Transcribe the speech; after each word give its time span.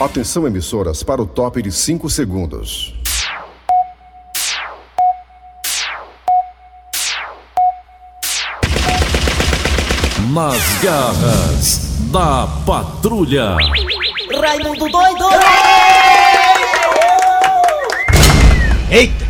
Atenção, 0.00 0.46
emissoras, 0.46 1.02
para 1.02 1.20
o 1.20 1.26
top 1.26 1.60
de 1.60 1.72
5 1.72 2.08
segundos. 2.08 2.94
Nas 10.32 10.62
garras 10.80 11.80
da 12.12 12.46
patrulha. 12.64 13.56
Raimundo 14.40 14.88
doido! 14.88 15.24
Eita! 18.92 19.26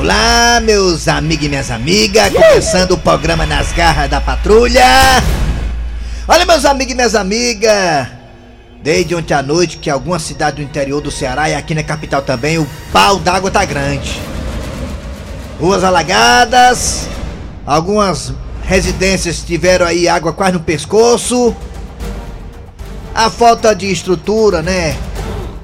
Olá, 0.00 0.60
meus 0.62 1.06
amigos 1.06 1.44
e 1.44 1.48
minhas 1.50 1.70
amigas, 1.70 2.32
começando 2.32 2.92
o 2.92 2.98
programa 2.98 3.44
Nas 3.44 3.72
Garras 3.72 4.08
da 4.08 4.22
Patrulha. 4.22 4.82
Olha, 6.28 6.44
meus 6.44 6.64
amigos 6.64 6.92
e 6.92 6.96
minhas 6.96 7.14
amigas, 7.14 8.08
desde 8.82 9.14
ontem 9.14 9.32
à 9.32 9.40
noite 9.40 9.76
que 9.76 9.88
alguma 9.88 10.18
cidade 10.18 10.56
do 10.56 10.62
interior 10.62 11.00
do 11.00 11.08
Ceará 11.08 11.48
e 11.48 11.54
aqui 11.54 11.72
na 11.72 11.84
capital 11.84 12.20
também, 12.20 12.58
o 12.58 12.66
pau 12.92 13.20
d'água 13.20 13.48
tá 13.48 13.64
grande. 13.64 14.20
Ruas 15.60 15.84
alagadas, 15.84 17.06
algumas 17.64 18.32
residências 18.64 19.40
tiveram 19.44 19.86
aí 19.86 20.08
água 20.08 20.32
quase 20.32 20.54
no 20.54 20.60
pescoço. 20.60 21.54
A 23.14 23.30
falta 23.30 23.72
de 23.72 23.86
estrutura, 23.86 24.62
né? 24.62 24.96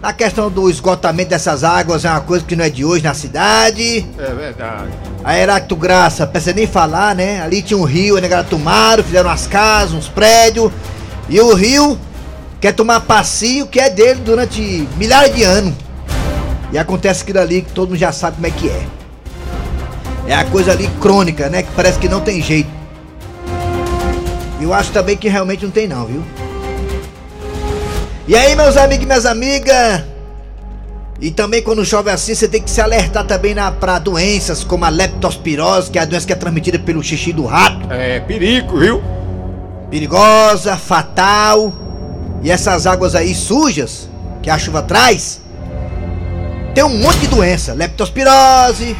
A 0.02 0.12
questão 0.12 0.50
do 0.50 0.68
esgotamento 0.68 1.30
dessas 1.30 1.62
águas 1.62 2.04
é 2.04 2.10
uma 2.10 2.20
coisa 2.20 2.44
que 2.44 2.56
não 2.56 2.64
é 2.64 2.68
de 2.68 2.84
hoje 2.84 3.04
na 3.04 3.14
cidade. 3.14 4.04
É 4.18 4.34
verdade. 4.34 4.90
A 5.22 5.38
Heracto 5.38 5.76
Graça, 5.76 6.26
precisa 6.26 6.52
nem 6.52 6.66
falar, 6.66 7.14
né? 7.14 7.40
Ali 7.40 7.62
tinha 7.62 7.78
um 7.78 7.84
rio, 7.84 8.16
a 8.16 8.20
negada 8.20 8.48
tomaram, 8.48 9.04
fizeram 9.04 9.30
umas 9.30 9.46
casas, 9.46 9.94
uns 9.94 10.08
prédios. 10.08 10.72
E 11.28 11.40
o 11.40 11.54
rio 11.54 11.96
quer 12.60 12.72
tomar 12.72 13.02
passeio 13.02 13.64
que 13.68 13.78
é 13.78 13.88
dele 13.88 14.20
durante 14.24 14.88
milhares 14.96 15.32
de 15.36 15.44
anos. 15.44 15.74
E 16.72 16.78
acontece 16.78 17.22
aquilo 17.22 17.38
ali 17.38 17.62
que 17.62 17.70
todo 17.70 17.90
mundo 17.90 17.98
já 17.98 18.10
sabe 18.10 18.34
como 18.36 18.46
é 18.48 18.50
que 18.50 18.68
é. 18.68 18.86
É 20.26 20.34
a 20.34 20.44
coisa 20.44 20.72
ali 20.72 20.88
crônica, 21.00 21.48
né? 21.48 21.62
Que 21.62 21.70
parece 21.76 22.00
que 22.00 22.08
não 22.08 22.20
tem 22.20 22.42
jeito. 22.42 22.70
Eu 24.60 24.74
acho 24.74 24.90
também 24.90 25.16
que 25.16 25.28
realmente 25.28 25.64
não 25.64 25.70
tem 25.70 25.86
não, 25.86 26.06
viu? 26.06 26.24
E 28.26 28.36
aí, 28.36 28.54
meus 28.54 28.76
amigos 28.76 29.02
e 29.02 29.06
minhas 29.06 29.26
amigas? 29.26 30.02
E 31.20 31.30
também 31.30 31.60
quando 31.60 31.84
chove 31.84 32.08
assim, 32.08 32.34
você 32.34 32.46
tem 32.46 32.62
que 32.62 32.70
se 32.70 32.80
alertar 32.80 33.24
também 33.24 33.54
na, 33.54 33.72
pra 33.72 33.98
doenças 33.98 34.62
como 34.62 34.84
a 34.84 34.88
leptospirose, 34.88 35.90
que 35.90 35.98
é 35.98 36.02
a 36.02 36.04
doença 36.04 36.26
que 36.26 36.32
é 36.32 36.36
transmitida 36.36 36.78
pelo 36.78 37.02
xixi 37.02 37.32
do 37.32 37.46
rato. 37.46 37.92
É 37.92 38.20
perigo, 38.20 38.78
viu? 38.78 39.02
Perigosa, 39.90 40.76
fatal. 40.76 41.72
E 42.42 42.50
essas 42.50 42.86
águas 42.86 43.14
aí 43.14 43.34
sujas, 43.34 44.08
que 44.40 44.50
a 44.50 44.58
chuva 44.58 44.82
traz, 44.82 45.40
tem 46.74 46.84
um 46.84 46.98
monte 46.98 47.18
de 47.18 47.26
doença. 47.28 47.72
Leptospirose, 47.72 48.96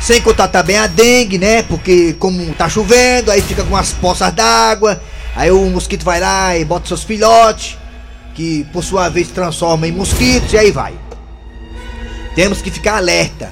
sem 0.00 0.20
contar 0.20 0.48
também 0.48 0.76
a 0.76 0.88
dengue, 0.88 1.38
né? 1.38 1.62
Porque 1.62 2.14
como 2.14 2.44
tá 2.54 2.68
chovendo, 2.68 3.30
aí 3.30 3.40
fica 3.40 3.62
com 3.64 3.76
as 3.76 3.92
poças 3.92 4.32
d'água, 4.32 5.00
aí 5.36 5.52
o 5.52 5.64
mosquito 5.70 6.04
vai 6.04 6.20
lá 6.20 6.56
e 6.56 6.64
bota 6.64 6.88
seus 6.88 7.04
filhotes, 7.04 7.76
que 8.36 8.64
por 8.70 8.84
sua 8.84 9.08
vez 9.08 9.28
transforma 9.28 9.88
em 9.88 9.92
mosquitos 9.92 10.52
e 10.52 10.58
aí 10.58 10.70
vai. 10.70 10.94
Temos 12.34 12.60
que 12.60 12.70
ficar 12.70 12.98
alerta. 12.98 13.50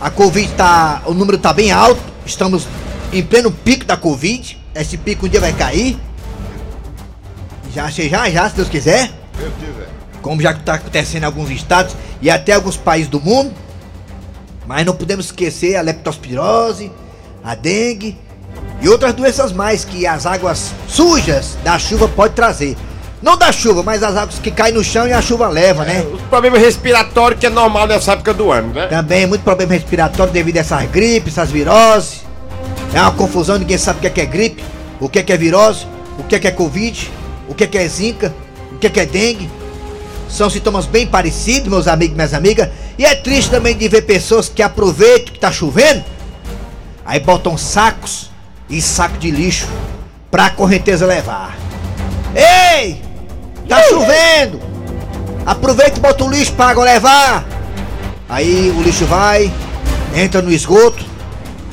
A 0.00 0.10
Covid 0.10 0.48
tá. 0.54 1.02
O 1.04 1.12
número 1.12 1.36
tá 1.36 1.52
bem 1.52 1.70
alto. 1.70 2.00
Estamos 2.24 2.66
em 3.12 3.22
pleno 3.22 3.52
pico 3.52 3.84
da 3.84 3.96
Covid. 3.96 4.58
Esse 4.74 4.96
pico 4.96 5.26
um 5.26 5.28
dia 5.28 5.40
vai 5.40 5.52
cair. 5.52 5.98
Já, 7.74 7.90
já, 7.90 8.30
já, 8.30 8.48
se 8.48 8.56
Deus 8.56 8.68
quiser. 8.68 9.12
Deus 9.38 9.52
quiser. 9.60 9.88
Como 10.22 10.40
já 10.40 10.52
está 10.52 10.74
acontecendo 10.74 11.24
em 11.24 11.26
alguns 11.26 11.50
estados 11.50 11.94
e 12.22 12.30
até 12.30 12.54
alguns 12.54 12.78
países 12.78 13.08
do 13.08 13.20
mundo. 13.20 13.52
Mas 14.66 14.86
não 14.86 14.94
podemos 14.94 15.26
esquecer 15.26 15.76
a 15.76 15.82
leptospirose, 15.82 16.90
a 17.44 17.54
dengue 17.54 18.18
e 18.80 18.88
outras 18.88 19.12
doenças 19.12 19.52
mais 19.52 19.84
que 19.84 20.06
as 20.06 20.24
águas 20.24 20.72
sujas 20.88 21.56
da 21.62 21.78
chuva 21.78 22.08
pode 22.08 22.34
trazer. 22.34 22.76
Não 23.22 23.36
da 23.36 23.50
chuva, 23.50 23.82
mas 23.82 24.02
as 24.02 24.14
águas 24.14 24.38
que 24.38 24.50
caem 24.50 24.74
no 24.74 24.84
chão 24.84 25.08
e 25.08 25.12
a 25.12 25.22
chuva 25.22 25.48
leva, 25.48 25.84
né? 25.84 26.04
Os 26.12 26.20
problemas 26.22 26.60
respiratórios 26.60 27.40
que 27.40 27.46
é 27.46 27.50
normal 27.50 27.86
nessa 27.86 28.12
época 28.12 28.34
do 28.34 28.50
ano, 28.52 28.74
né? 28.74 28.86
Também 28.88 29.26
muito 29.26 29.42
problema 29.42 29.72
respiratório 29.72 30.32
devido 30.32 30.58
a 30.58 30.60
essas 30.60 30.84
gripes, 30.90 31.32
essas 31.32 31.50
viroses. 31.50 32.20
É 32.92 33.00
uma 33.00 33.12
confusão, 33.12 33.58
ninguém 33.58 33.78
sabe 33.78 33.98
o 33.98 34.00
que 34.02 34.06
é, 34.06 34.10
que 34.10 34.20
é 34.20 34.26
gripe, 34.26 34.64
o 35.00 35.08
que 35.08 35.18
é, 35.18 35.22
que 35.22 35.32
é 35.32 35.36
virose, 35.36 35.86
o 36.18 36.24
que 36.24 36.34
é, 36.34 36.38
que 36.38 36.46
é 36.46 36.50
covid, 36.50 37.10
o 37.48 37.54
que 37.54 37.64
é, 37.64 37.66
que 37.66 37.78
é 37.78 37.88
zika, 37.88 38.34
o 38.72 38.78
que 38.78 38.86
é, 38.86 38.90
que 38.90 39.00
é 39.00 39.06
dengue. 39.06 39.50
São 40.28 40.50
sintomas 40.50 40.86
bem 40.86 41.06
parecidos, 41.06 41.68
meus 41.68 41.88
amigos 41.88 42.12
e 42.12 42.16
minhas 42.16 42.34
amigas. 42.34 42.68
E 42.98 43.04
é 43.04 43.14
triste 43.14 43.50
também 43.50 43.76
de 43.76 43.88
ver 43.88 44.02
pessoas 44.02 44.48
que 44.48 44.62
aproveitam 44.62 45.32
que 45.32 45.38
tá 45.40 45.50
chovendo, 45.50 46.04
aí 47.04 47.20
botam 47.20 47.56
sacos 47.56 48.30
e 48.68 48.80
saco 48.82 49.16
de 49.18 49.30
lixo 49.30 49.68
pra 50.30 50.50
correnteza 50.50 51.06
levar. 51.06 51.56
Ei! 52.34 53.05
Tá 53.68 53.82
chovendo! 53.84 54.60
Aproveita 55.44 55.98
e 55.98 56.00
bota 56.00 56.24
o 56.24 56.30
lixo 56.30 56.54
água 56.58 56.84
levar! 56.84 57.44
Aí 58.28 58.70
o 58.70 58.82
lixo 58.82 59.06
vai, 59.06 59.52
entra 60.14 60.42
no 60.42 60.50
esgoto, 60.50 61.04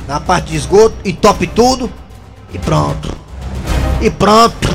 na 0.06 0.20
parte 0.20 0.50
de 0.50 0.56
esgoto, 0.56 0.94
entope 1.04 1.46
tudo 1.46 1.90
e 2.52 2.58
pronto. 2.58 3.12
E 4.00 4.10
pronto. 4.10 4.68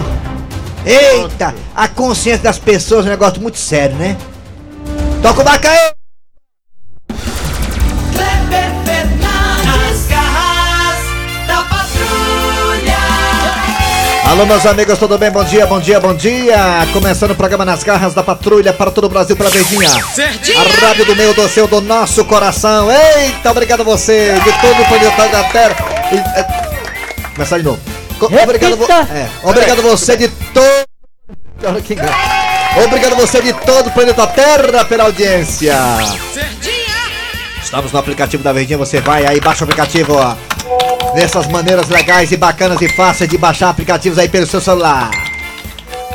Eita, 0.86 1.54
a 1.76 1.88
consciência 1.88 2.44
das 2.44 2.58
pessoas 2.58 3.06
é 3.06 3.10
um 3.10 3.12
negócio 3.12 3.42
muito 3.42 3.58
sério, 3.58 3.96
né? 3.96 4.18
Toca 5.22 5.42
o 5.42 5.44
barco 5.44 5.68
Alô, 14.30 14.46
meus 14.46 14.66
amigos, 14.66 14.98
tudo 15.00 15.18
bem? 15.18 15.32
Bom 15.32 15.44
dia, 15.44 15.66
bom 15.66 15.80
dia, 15.80 16.00
bom 16.00 16.14
dia! 16.14 16.56
Começando 16.94 17.32
o 17.32 17.36
programa 17.36 17.66
Nas 17.66 17.84
Garras 17.84 18.14
da 18.14 18.22
Patrulha 18.22 18.72
para 18.72 18.92
todo 18.92 19.06
o 19.06 19.10
Brasil, 19.10 19.36
para 19.36 19.50
Verdinha. 19.50 19.90
A 20.56 20.86
rádio 20.86 21.06
do 21.06 21.16
meu, 21.16 21.34
do 21.34 21.50
seu, 21.50 21.68
do 21.68 21.82
nosso 21.82 22.24
coração. 22.26 22.90
Eita, 22.92 23.50
obrigado 23.50 23.82
a 23.82 23.84
você, 23.84 24.34
de 24.44 24.52
todo 24.62 24.82
o 24.82 24.86
planeta 24.86 25.28
da 25.30 25.44
Terra. 25.46 25.76
E, 26.12 26.16
é, 26.40 27.30
Começar 27.34 27.58
de 27.58 27.64
novo. 27.64 27.80
Co- 28.20 28.26
Obrigado, 28.28 28.76
vo 28.78 28.86
é, 28.92 29.28
obrigado 29.44 29.82
você 29.82 30.16
de 30.16 30.28
todo. 30.28 30.86
Olha 31.66 31.82
que 31.82 31.94
engraçado. 31.94 32.84
Obrigado 32.86 33.16
você 33.16 33.42
de 33.42 33.54
todo 33.54 33.88
o 33.88 33.92
planeta 33.92 34.28
Terra 34.28 34.86
pela 34.86 35.06
audiência. 35.06 35.76
Estamos 37.64 37.92
no 37.92 37.98
aplicativo 38.00 38.44
da 38.44 38.54
Verdinha, 38.54 38.78
você 38.78 39.02
vai 39.02 39.26
aí, 39.26 39.40
baixa 39.40 39.62
o 39.62 39.64
aplicativo, 39.64 40.14
ó. 40.16 40.36
Nessas 41.16 41.48
maneiras 41.48 41.90
legais 41.90 42.32
e 42.32 42.38
bacanas 42.38 42.82
e 42.82 42.88
fáceis 42.88 43.30
de 43.30 43.38
baixar 43.38 43.70
aplicativos 43.70 44.18
aí 44.18 44.30
pelo 44.30 44.46
seu 44.46 44.62
celular. 44.62 45.10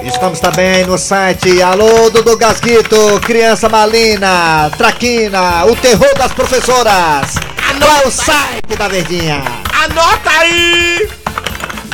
Estamos 0.03 0.39
também 0.39 0.85
no 0.85 0.99
site 0.99 1.63
Alô 1.63 2.11
Dudu 2.11 2.37
Gasguito, 2.37 3.21
Criança 3.25 3.69
Malina, 3.69 4.71
Traquina, 4.77 5.65
o 5.65 5.75
terror 5.77 6.15
das 6.17 6.33
professoras. 6.33 7.35
Qual 7.79 8.03
é 8.03 8.07
o 8.07 8.11
site 8.11 8.77
da 8.79 8.89
Verdinha? 8.89 9.43
Anota 9.85 10.31
aí! 10.31 11.09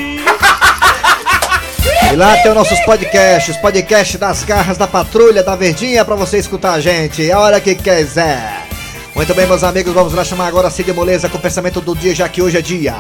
E 2.10 2.16
lá 2.16 2.36
tem 2.38 2.50
os 2.50 2.56
nossos 2.56 2.80
podcasts, 2.80 3.56
podcast 3.56 4.18
das 4.18 4.44
garras 4.44 4.76
da 4.76 4.86
patrulha 4.86 5.42
da 5.42 5.54
Verdinha 5.54 6.04
pra 6.04 6.14
você 6.14 6.38
escutar 6.38 6.72
a 6.72 6.80
gente 6.80 7.30
a 7.30 7.38
hora 7.38 7.60
que 7.60 7.74
quiser. 7.74 8.66
Muito 9.14 9.34
bem, 9.34 9.46
meus 9.46 9.62
amigos, 9.62 9.92
vamos 9.92 10.12
lá 10.14 10.24
chamar 10.24 10.46
agora 10.46 10.68
a 10.68 10.70
Cid 10.70 10.92
Moleza 10.92 11.28
com 11.28 11.38
o 11.38 11.40
pensamento 11.40 11.80
do 11.80 11.94
dia, 11.94 12.14
já 12.14 12.28
que 12.28 12.42
hoje 12.42 12.58
é 12.58 12.62
dia. 12.62 12.94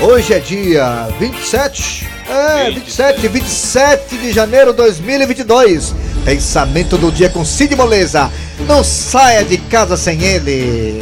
Hoje 0.00 0.32
é 0.32 0.38
dia 0.38 1.08
27, 1.18 2.08
é, 2.28 2.70
27, 2.70 3.28
27 3.28 4.16
de 4.16 4.32
janeiro 4.32 4.70
de 4.72 4.78
2022. 4.78 5.94
Pensamento 6.24 6.96
do 6.96 7.12
dia 7.12 7.28
com 7.28 7.44
Cid 7.44 7.76
Moleza. 7.76 8.30
Não 8.66 8.82
saia 8.82 9.44
de 9.44 9.58
casa 9.58 9.96
sem 9.96 10.22
ele. 10.22 11.00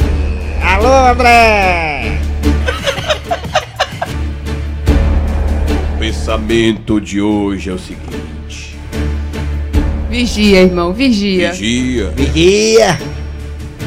Alô, 0.61 1.11
André! 1.11 2.18
Pensamento 6.29 7.01
de 7.01 7.19
hoje 7.19 7.71
é 7.71 7.73
o 7.73 7.79
seguinte: 7.79 8.77
Vigia, 10.09 10.61
irmão, 10.61 10.93
vigia. 10.93 11.51
vigia, 11.53 12.11
Vigia! 12.11 12.99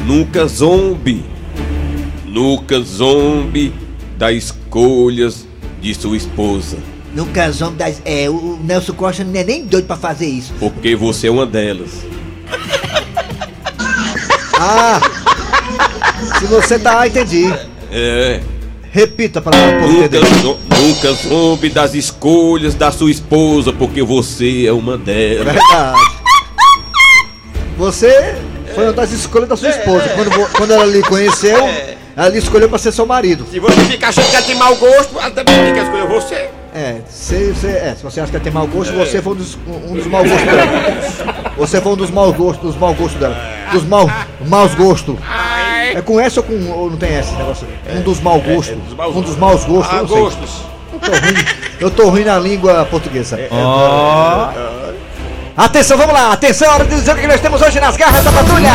nunca 0.05 0.45
zombe, 0.45 1.23
nunca 2.25 2.81
zombe 2.81 3.73
das 4.17 4.35
escolhas 4.35 5.47
de 5.81 5.95
sua 5.95 6.17
esposa, 6.17 6.77
Nunca 7.15 7.49
zombie 7.51 7.77
das. 7.77 8.01
É, 8.03 8.29
o 8.29 8.59
Nelson 8.61 8.93
Costa 8.93 9.23
não 9.23 9.39
é 9.39 9.43
nem 9.43 9.65
doido 9.65 9.85
pra 9.85 9.95
fazer 9.95 10.25
isso. 10.25 10.51
porque 10.59 10.95
você 10.95 11.27
é 11.27 11.31
uma 11.31 11.45
delas. 11.45 11.91
Ah! 14.59 14.99
Se 16.39 16.45
você 16.45 16.79
tá, 16.79 17.07
entendi. 17.07 17.45
É. 17.91 18.41
Repita 18.93 19.41
para 19.41 19.57
o 19.57 19.79
povo 19.81 19.91
Nunca, 19.93 20.05
entender. 20.05 20.25
zo- 20.43 20.59
nunca 20.69 21.69
das 21.73 21.95
escolhas 21.95 22.75
da 22.75 22.91
sua 22.91 23.09
esposa, 23.09 23.73
porque 23.73 24.03
você 24.03 24.67
é 24.67 24.71
uma 24.71 24.99
delas. 24.99 25.51
Verdade. 25.51 25.99
Você 27.75 28.35
foi 28.75 28.83
uma 28.83 28.93
das 28.93 29.11
escolhas 29.11 29.49
da 29.49 29.57
sua 29.57 29.69
esposa. 29.69 30.09
Quando, 30.09 30.51
quando 30.51 30.71
ela 30.73 30.85
lhe 30.85 31.01
conheceu, 31.01 31.57
ela 32.15 32.29
lhe 32.29 32.37
escolheu 32.37 32.69
pra 32.69 32.77
ser 32.77 32.91
seu 32.91 33.07
marido. 33.07 33.47
Se 33.51 33.59
você 33.59 33.81
fica 33.85 34.09
achando 34.09 34.29
que 34.29 34.35
ela 34.35 34.45
tem 34.45 34.55
mau 34.55 34.75
gosto, 34.75 35.19
ela 35.19 35.31
também 35.31 35.73
quer 35.73 35.83
escolher 35.85 36.07
você. 36.07 36.49
É, 36.75 36.97
se, 37.09 37.53
se, 37.55 37.67
é, 37.67 37.95
se 37.97 38.03
você 38.03 38.19
acha 38.19 38.29
que 38.29 38.35
ela 38.35 38.43
tem 38.43 38.53
mau 38.53 38.67
gosto, 38.67 38.93
você 38.93 39.21
foi 39.23 39.33
um 39.33 39.35
dos, 39.37 39.57
um 39.89 39.95
dos 39.95 40.05
maus 40.05 40.29
gostos 40.29 40.45
dela. 40.45 41.51
Você 41.57 41.81
foi 41.81 41.91
um 41.93 41.95
dos 41.97 42.11
maus 42.11 42.35
gostos, 42.35 42.63
dos 42.71 42.79
maus 42.79 42.95
gostos 42.97 43.19
dela. 43.19 43.35
Dos 43.71 43.83
mau, 43.85 44.07
maus 44.47 44.75
gostos. 44.75 45.15
É 45.95 46.01
com 46.01 46.19
S 46.19 46.39
ou 46.39 46.43
com. 46.43 46.71
ou 46.71 46.89
não 46.89 46.97
tem 46.97 47.13
S 47.13 47.29
esse 47.29 47.37
negócio? 47.37 47.67
Um 47.95 48.01
dos 48.01 48.19
maus 48.19 48.43
gostos. 48.43 48.77
dos 48.77 48.95
maus 48.95 49.15
Um 49.15 49.21
dos 49.21 49.37
maus 49.37 49.63
gostos. 49.63 49.93
Ah, 49.93 49.97
eu 49.97 50.07
gostos. 50.07 50.61
Eu 50.91 50.99
tô 50.99 51.11
ruim. 51.11 51.45
Eu 51.79 51.91
tô 51.91 52.09
ruim 52.09 52.23
na 52.23 52.39
língua 52.39 52.85
portuguesa. 52.85 53.39
Atenção, 55.55 55.97
vamos 55.97 56.13
lá! 56.15 56.33
Atenção, 56.33 56.67
hora 56.73 56.83
de 56.83 56.95
dizer 56.95 57.11
o 57.11 57.15
que 57.15 57.27
nós 57.27 57.39
temos 57.39 57.61
hoje 57.61 57.79
nas 57.79 57.95
garras 57.95 58.23
da 58.23 58.31
patrulha! 58.31 58.71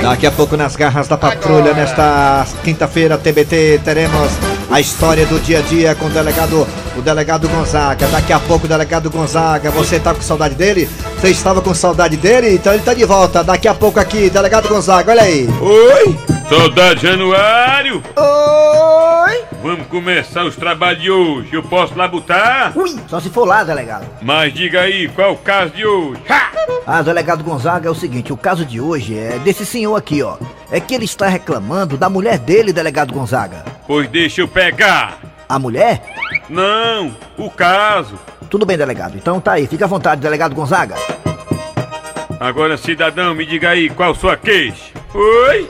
Daqui 0.00 0.26
a 0.26 0.30
pouco 0.30 0.56
nas 0.56 0.76
garras 0.76 1.08
da 1.08 1.16
patrulha, 1.16 1.74
nesta 1.74 2.46
quinta-feira, 2.62 3.18
TBT, 3.18 3.80
teremos 3.84 4.30
a 4.72 4.80
história 4.80 5.26
do 5.26 5.38
dia 5.38 5.58
a 5.58 5.60
dia 5.60 5.94
com 5.94 6.06
o 6.06 6.10
delegado, 6.10 6.66
o 6.96 7.02
delegado 7.02 7.46
Gonzaga. 7.46 8.08
Daqui 8.08 8.32
a 8.32 8.40
pouco 8.40 8.64
o 8.64 8.68
delegado 8.68 9.10
Gonzaga, 9.10 9.70
você 9.70 10.00
tá 10.00 10.14
com 10.14 10.22
saudade 10.22 10.54
dele? 10.54 10.88
Você 11.20 11.28
estava 11.28 11.60
com 11.60 11.74
saudade 11.74 12.16
dele? 12.16 12.54
Então 12.54 12.72
ele 12.72 12.82
tá 12.82 12.94
de 12.94 13.04
volta. 13.04 13.44
Daqui 13.44 13.68
a 13.68 13.74
pouco 13.74 14.00
aqui, 14.00 14.30
delegado 14.30 14.70
Gonzaga, 14.70 15.12
olha 15.12 15.22
aí. 15.22 15.46
Oi? 15.60 16.18
Saudade 16.48 17.02
Januário! 17.02 18.02
Oi! 18.16 19.44
Vamos 19.62 19.86
começar 19.88 20.44
os 20.44 20.56
trabalhos 20.56 21.02
de 21.02 21.10
hoje. 21.10 21.48
Eu 21.52 21.62
posso 21.62 21.96
lá 21.96 22.08
botar? 22.08 22.72
Ui, 22.74 22.96
só 23.08 23.20
se 23.20 23.28
for 23.28 23.46
lá, 23.46 23.62
delegado. 23.62 24.06
Mas 24.22 24.54
diga 24.54 24.80
aí, 24.80 25.06
qual 25.08 25.28
é 25.28 25.32
o 25.32 25.36
caso 25.36 25.70
de 25.72 25.84
hoje? 25.84 26.20
Ha! 26.30 26.50
Ah, 26.86 27.02
delegado 27.02 27.44
Gonzaga, 27.44 27.88
é 27.88 27.90
o 27.92 27.94
seguinte, 27.94 28.32
o 28.32 28.36
caso 28.36 28.64
de 28.64 28.80
hoje 28.80 29.16
é 29.16 29.38
desse 29.38 29.66
senhor 29.66 29.94
aqui, 29.96 30.22
ó. 30.22 30.36
É 30.70 30.80
que 30.80 30.94
ele 30.94 31.04
está 31.04 31.28
reclamando 31.28 31.96
da 31.96 32.08
mulher 32.08 32.38
dele, 32.38 32.72
delegado 32.72 33.12
Gonzaga. 33.12 33.64
Pois 33.92 34.08
deixa 34.08 34.40
eu 34.40 34.48
pegar. 34.48 35.18
A 35.46 35.58
mulher? 35.58 36.02
Não, 36.48 37.14
o 37.36 37.50
caso. 37.50 38.18
Tudo 38.48 38.64
bem, 38.64 38.78
delegado. 38.78 39.18
Então 39.18 39.38
tá 39.38 39.52
aí, 39.52 39.66
fica 39.66 39.84
à 39.84 39.86
vontade, 39.86 40.22
delegado 40.22 40.54
Gonzaga. 40.54 40.94
Agora, 42.40 42.78
cidadão, 42.78 43.34
me 43.34 43.44
diga 43.44 43.68
aí, 43.68 43.90
qual 43.90 44.14
sua 44.14 44.34
queixa? 44.34 44.92
Oi? 45.12 45.68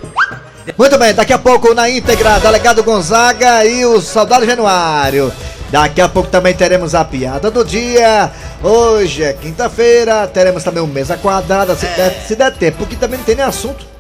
Muito 0.79 0.97
bem, 1.01 1.13
daqui 1.13 1.33
a 1.33 1.39
pouco 1.39 1.75
na 1.75 1.91
íntegra, 1.91 2.39
delegado 2.39 2.85
Gonzaga 2.85 3.65
e 3.65 3.85
o 3.85 4.01
soldado 4.01 4.47
Januário. 4.47 5.33
Daqui 5.73 6.01
a 6.01 6.09
pouco 6.09 6.31
também 6.31 6.55
teremos 6.55 6.95
a 6.95 7.05
piada 7.05 7.51
do 7.51 7.65
dia. 7.65 8.31
Hoje 8.63 9.25
é 9.25 9.33
quinta-feira, 9.33 10.29
teremos 10.29 10.63
também 10.63 10.81
o 10.81 10.87
mesa 10.87 11.17
quadrada, 11.17 11.75
se, 11.75 11.87
der, 11.87 12.13
se 12.25 12.37
der 12.37 12.53
tempo, 12.53 12.79
porque 12.79 12.95
também 12.95 13.19
não 13.19 13.27
tem 13.27 13.35
nem 13.35 13.45
assunto. 13.45 13.92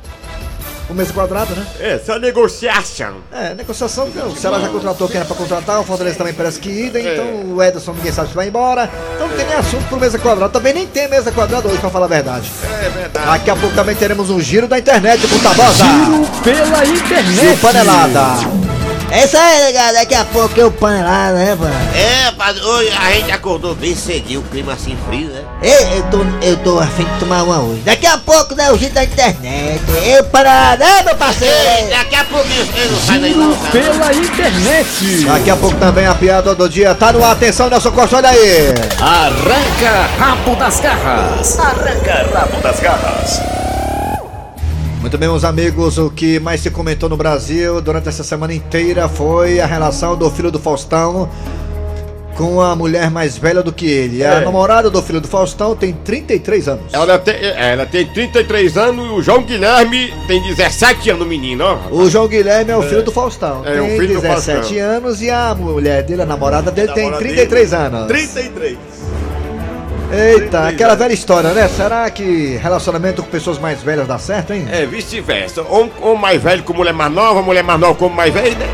O 0.89 0.95
mesa 0.95 1.13
quadrada, 1.13 1.55
né? 1.55 1.67
É, 1.81 1.99
só 2.05 2.19
negociação. 2.19 3.15
É, 3.33 3.55
negociação, 3.55 4.09
não, 4.15 4.29
o 4.29 4.37
Ceará 4.37 4.59
já 4.61 4.69
contratou 4.69 5.09
quem 5.09 5.17
era 5.17 5.25
pra 5.25 5.37
contratar, 5.37 5.81
o 5.81 5.85
Fortaleza 5.85 6.17
também 6.17 6.35
parece 6.35 6.59
que 6.59 6.69
ida, 6.69 7.01
então 7.01 7.55
o 7.55 7.63
Ederson 7.63 7.93
ninguém 7.93 8.13
sabe 8.13 8.29
se 8.29 8.35
vai 8.35 8.49
embora. 8.49 8.91
Então 9.15 9.29
não 9.29 9.37
tem 9.37 9.47
nem 9.47 9.57
assunto 9.57 9.85
pro 9.89 9.99
mesa 9.99 10.19
quadrada. 10.19 10.53
Também 10.53 10.75
nem 10.75 10.87
tem 10.87 11.09
mesa 11.09 11.33
quadrada 11.33 11.67
hoje, 11.69 11.79
pra 11.79 11.89
falar 11.91 12.07
a 12.07 12.09
verdade. 12.09 12.51
É 12.85 12.89
verdade. 12.91 13.27
Daqui 13.27 13.51
a 13.51 13.57
pouco 13.57 13.75
também 13.75 13.95
teremos 13.95 14.29
um 14.29 14.41
giro 14.41 14.69
da 14.69 14.79
internet 14.79 15.27
com 15.27 15.37
o 15.37 15.39
Tabosa. 15.41 15.85
Pela 16.43 16.85
internet. 16.85 17.55
o 17.55 17.59
Panelada. 17.59 18.62
É 19.13 19.25
isso 19.25 19.37
aí, 19.37 19.59
delegado. 19.59 19.93
Daqui 19.93 20.15
a 20.15 20.25
pouco 20.25 20.59
eu 20.59 20.73
panho 20.73 21.05
lá, 21.05 21.33
né, 21.33 21.55
mano? 21.55 21.75
É, 21.95 22.31
padre, 22.31 22.63
hoje 22.63 22.91
a 22.99 23.13
gente 23.13 23.31
acordou 23.31 23.75
bem 23.75 23.95
cedinho, 23.95 24.41
o 24.41 24.43
clima 24.45 24.73
assim 24.73 24.97
frio, 25.07 25.29
né? 25.29 25.43
Ei, 25.63 25.99
eu 25.99 26.03
tô, 26.05 26.25
eu 26.41 26.57
tô 26.57 26.79
afim 26.79 27.05
de 27.05 27.21
tomar 27.21 27.43
uma 27.43 27.59
hoje. 27.59 27.83
Daqui 27.83 28.07
a 28.07 28.17
pouco, 28.17 28.55
né, 28.55 28.73
o 28.73 28.79
giro 28.79 28.95
da 28.95 29.05
internet. 29.05 29.83
Eu 30.03 30.25
para, 30.25 30.79
né, 30.79 31.03
meu 31.03 31.15
parceiro? 31.15 31.55
Ei, 31.55 31.91
daqui 31.91 32.17
a 32.17 32.25
pouquinho 32.25 32.67
ele 32.75 32.91
não 32.91 33.01
sai 33.01 33.19
daí 33.19 33.35
não. 33.35 33.55
Pela 33.55 34.15
internet. 34.15 35.25
Daqui 35.27 35.51
a 35.51 35.57
pouco 35.57 35.77
também 35.77 36.07
a 36.07 36.15
piada 36.15 36.55
do 36.55 36.67
dia. 36.67 36.95
Tá 36.95 37.13
no 37.13 37.23
ar, 37.23 37.33
atenção, 37.33 37.69
Nelson 37.69 37.93
Costa, 37.93 38.17
olha 38.17 38.31
aí. 38.31 38.75
Arranca 38.99 40.09
rabo 40.19 40.57
das 40.57 40.81
garras. 40.81 41.59
Arranca 41.59 42.31
rabo 42.33 42.63
das 42.63 42.81
garras. 42.81 43.62
Muito 45.03 45.19
bem, 45.19 45.29
meus 45.29 45.45
amigos, 45.45 45.99
o 45.99 46.09
que 46.11 46.39
mais 46.39 46.61
se 46.61 46.71
comentou 46.71 47.09
no 47.09 47.17
Brasil 47.17 47.81
durante 47.81 48.09
essa 48.09 48.23
semana 48.23 48.55
inteira 48.55 49.09
foi 49.09 49.59
a 49.61 49.67
relação 49.67 50.17
do 50.17 50.31
filho 50.31 50.51
do 50.51 50.61
Faustão 50.61 51.29
com 52.37 52.63
a 52.63 52.75
mulher 52.75 53.11
mais 53.11 53.37
velha 53.37 53.63
do 53.63 53.73
que 53.73 53.85
ele. 53.85 54.25
A 54.25 54.35
É. 54.41 54.45
namorada 54.45 54.89
do 54.89 55.03
filho 55.03 55.21
do 55.21 55.27
Faustão 55.29 55.75
tem 55.77 55.93
33 55.93 56.69
anos. 56.69 56.85
Ela 56.95 57.19
tem, 57.19 57.35
é, 57.35 57.73
ela 57.73 57.85
tem 57.85 58.07
33 58.07 58.77
anos 58.79 59.05
e 59.07 59.09
o 59.11 59.21
João 59.23 59.43
Guilherme 59.43 60.15
tem 60.29 60.41
17 60.41 61.11
anos, 61.11 61.27
menino, 61.27 61.65
ó. 61.65 61.79
O 61.95 62.09
João 62.09 62.29
Guilherme 62.29 62.71
é 62.71 62.77
o 62.77 62.83
filho 62.83 63.03
do 63.03 63.11
Faustão. 63.13 63.63
É, 63.67 63.73
tem 63.73 63.81
o 63.81 64.01
filho 64.01 64.15
do 64.15 64.21
17 64.23 64.57
Faustão. 64.61 64.79
anos 64.81 65.21
e 65.21 65.29
a 65.31 65.53
mulher 65.55 66.05
dele, 66.05 66.23
a 66.23 66.27
namorada 66.27 66.71
dele, 66.71 66.93
tem 66.93 67.05
Namorada 67.11 67.25
33 67.29 67.71
dele, 67.71 67.83
anos. 67.83 68.07
33. 68.07 68.79
Eita, 70.13 70.69
aquela 70.69 70.95
velha 70.95 71.13
história, 71.13 71.51
né? 71.53 71.69
Será 71.69 72.09
que 72.11 72.59
relacionamento 72.63 73.23
com 73.23 73.29
pessoas 73.31 73.59
mais 73.59 73.83
velhas 73.83 74.07
dá 74.07 74.19
certo, 74.19 74.53
hein? 74.53 74.67
É, 74.71 74.85
vice-versa. 74.85 75.63
Homem, 75.63 75.93
homem 76.01 76.19
mais 76.19 76.43
velho 76.43 76.63
com 76.63 76.75
mulher 76.75 76.93
mais 76.93 77.13
nova, 77.13 77.41
mulher 77.43 77.65
mais 77.65 77.81
nova 77.81 77.95
com 77.95 78.09
mais 78.09 78.33
velho, 78.33 78.57
né? 78.59 78.67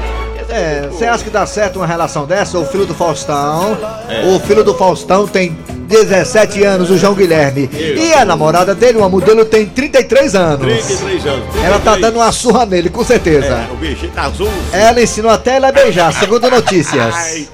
É, 0.51 0.89
você 0.91 1.05
acha 1.05 1.23
que 1.23 1.31
dá 1.31 1.45
certo 1.47 1.77
uma 1.77 1.87
relação 1.87 2.27
dessa? 2.27 2.59
O 2.59 2.65
filho 2.67 2.87
do 2.87 2.95
Faustão. 2.95 3.77
É. 4.09 4.27
O 4.27 4.41
filho 4.41 4.65
do 4.65 4.75
Faustão 4.75 5.27
tem 5.27 5.57
17 5.87 6.65
anos, 6.65 6.91
o 6.91 6.97
João 6.99 7.15
Guilherme. 7.15 7.69
E 7.73 8.13
a 8.15 8.25
namorada 8.25 8.75
dele, 8.75 8.99
uma 8.99 9.09
modelo, 9.11 9.45
tem 9.45 9.67
33 9.67 10.35
anos. 10.35 10.61
33 10.61 11.27
anos. 11.27 11.45
Ela 11.63 11.79
tá 11.79 11.97
dando 11.97 12.17
uma 12.17 12.33
surra 12.33 12.65
nele, 12.65 12.89
com 12.89 13.05
certeza. 13.05 13.67
É, 13.69 13.73
o 13.73 13.77
bichinho 13.77 14.11
tá 14.13 14.23
azul. 14.23 14.49
Ela 14.73 15.03
ensinou 15.03 15.31
até 15.31 15.57
ela 15.57 15.69
a 15.69 15.73
beijar, 15.73 16.13
segundo 16.15 16.49
notícias. 16.51 17.15
Ai, 17.15 17.47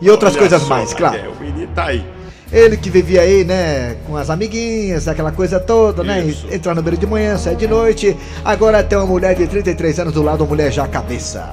E 0.00 0.10
outras 0.10 0.32
olha 0.32 0.40
coisas 0.40 0.62
só, 0.62 0.68
mais, 0.68 0.92
claro. 0.92 1.16
É, 1.16 1.28
o 1.28 1.42
menino 1.42 1.68
tá 1.74 1.86
aí. 1.86 2.04
Ele 2.52 2.76
que 2.76 2.90
vivia 2.90 3.22
aí, 3.22 3.44
né, 3.44 3.96
com 4.06 4.14
as 4.14 4.28
amiguinhas, 4.28 5.08
aquela 5.08 5.32
coisa 5.32 5.58
toda, 5.58 6.04
né? 6.04 6.22
Isso. 6.22 6.46
Entrar 6.52 6.74
no 6.74 6.82
beiro 6.82 6.98
de 6.98 7.06
manhã, 7.06 7.38
sair 7.38 7.56
de 7.56 7.66
noite. 7.66 8.14
Agora 8.44 8.82
tem 8.82 8.98
uma 8.98 9.06
mulher 9.06 9.34
de 9.34 9.46
33 9.46 10.00
anos 10.00 10.12
do 10.12 10.22
lado, 10.22 10.42
uma 10.42 10.50
mulher 10.50 10.70
já 10.70 10.86
cabeça. 10.86 11.48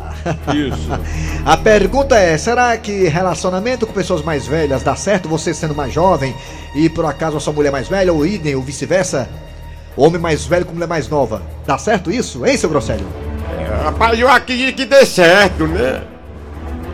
Isso. 0.53 0.89
A 1.45 1.55
pergunta 1.55 2.17
é: 2.17 2.37
será 2.37 2.77
que 2.77 3.07
relacionamento 3.07 3.87
com 3.87 3.93
pessoas 3.93 4.21
mais 4.21 4.45
velhas 4.45 4.83
dá 4.83 4.93
certo 4.93 5.29
você 5.29 5.53
sendo 5.53 5.73
mais 5.73 5.93
jovem 5.93 6.35
e 6.75 6.89
por 6.89 7.05
acaso 7.05 7.37
a 7.37 7.39
sua 7.39 7.53
mulher 7.53 7.71
mais 7.71 7.87
velha, 7.87 8.11
ou 8.11 8.25
idem, 8.25 8.55
ou 8.55 8.61
vice-versa? 8.61 9.29
Homem 9.95 10.19
mais 10.19 10.45
velho 10.45 10.65
com 10.65 10.73
mulher 10.73 10.87
mais 10.87 11.07
nova. 11.07 11.41
Dá 11.65 11.77
certo 11.77 12.11
isso, 12.11 12.45
hein, 12.45 12.57
seu 12.57 12.69
Grosselho? 12.69 13.07
Rapaz, 13.83 14.19
eu 14.19 14.29
acredito 14.29 14.75
que 14.75 14.85
dê 14.85 15.05
certo, 15.05 15.65
né? 15.65 16.01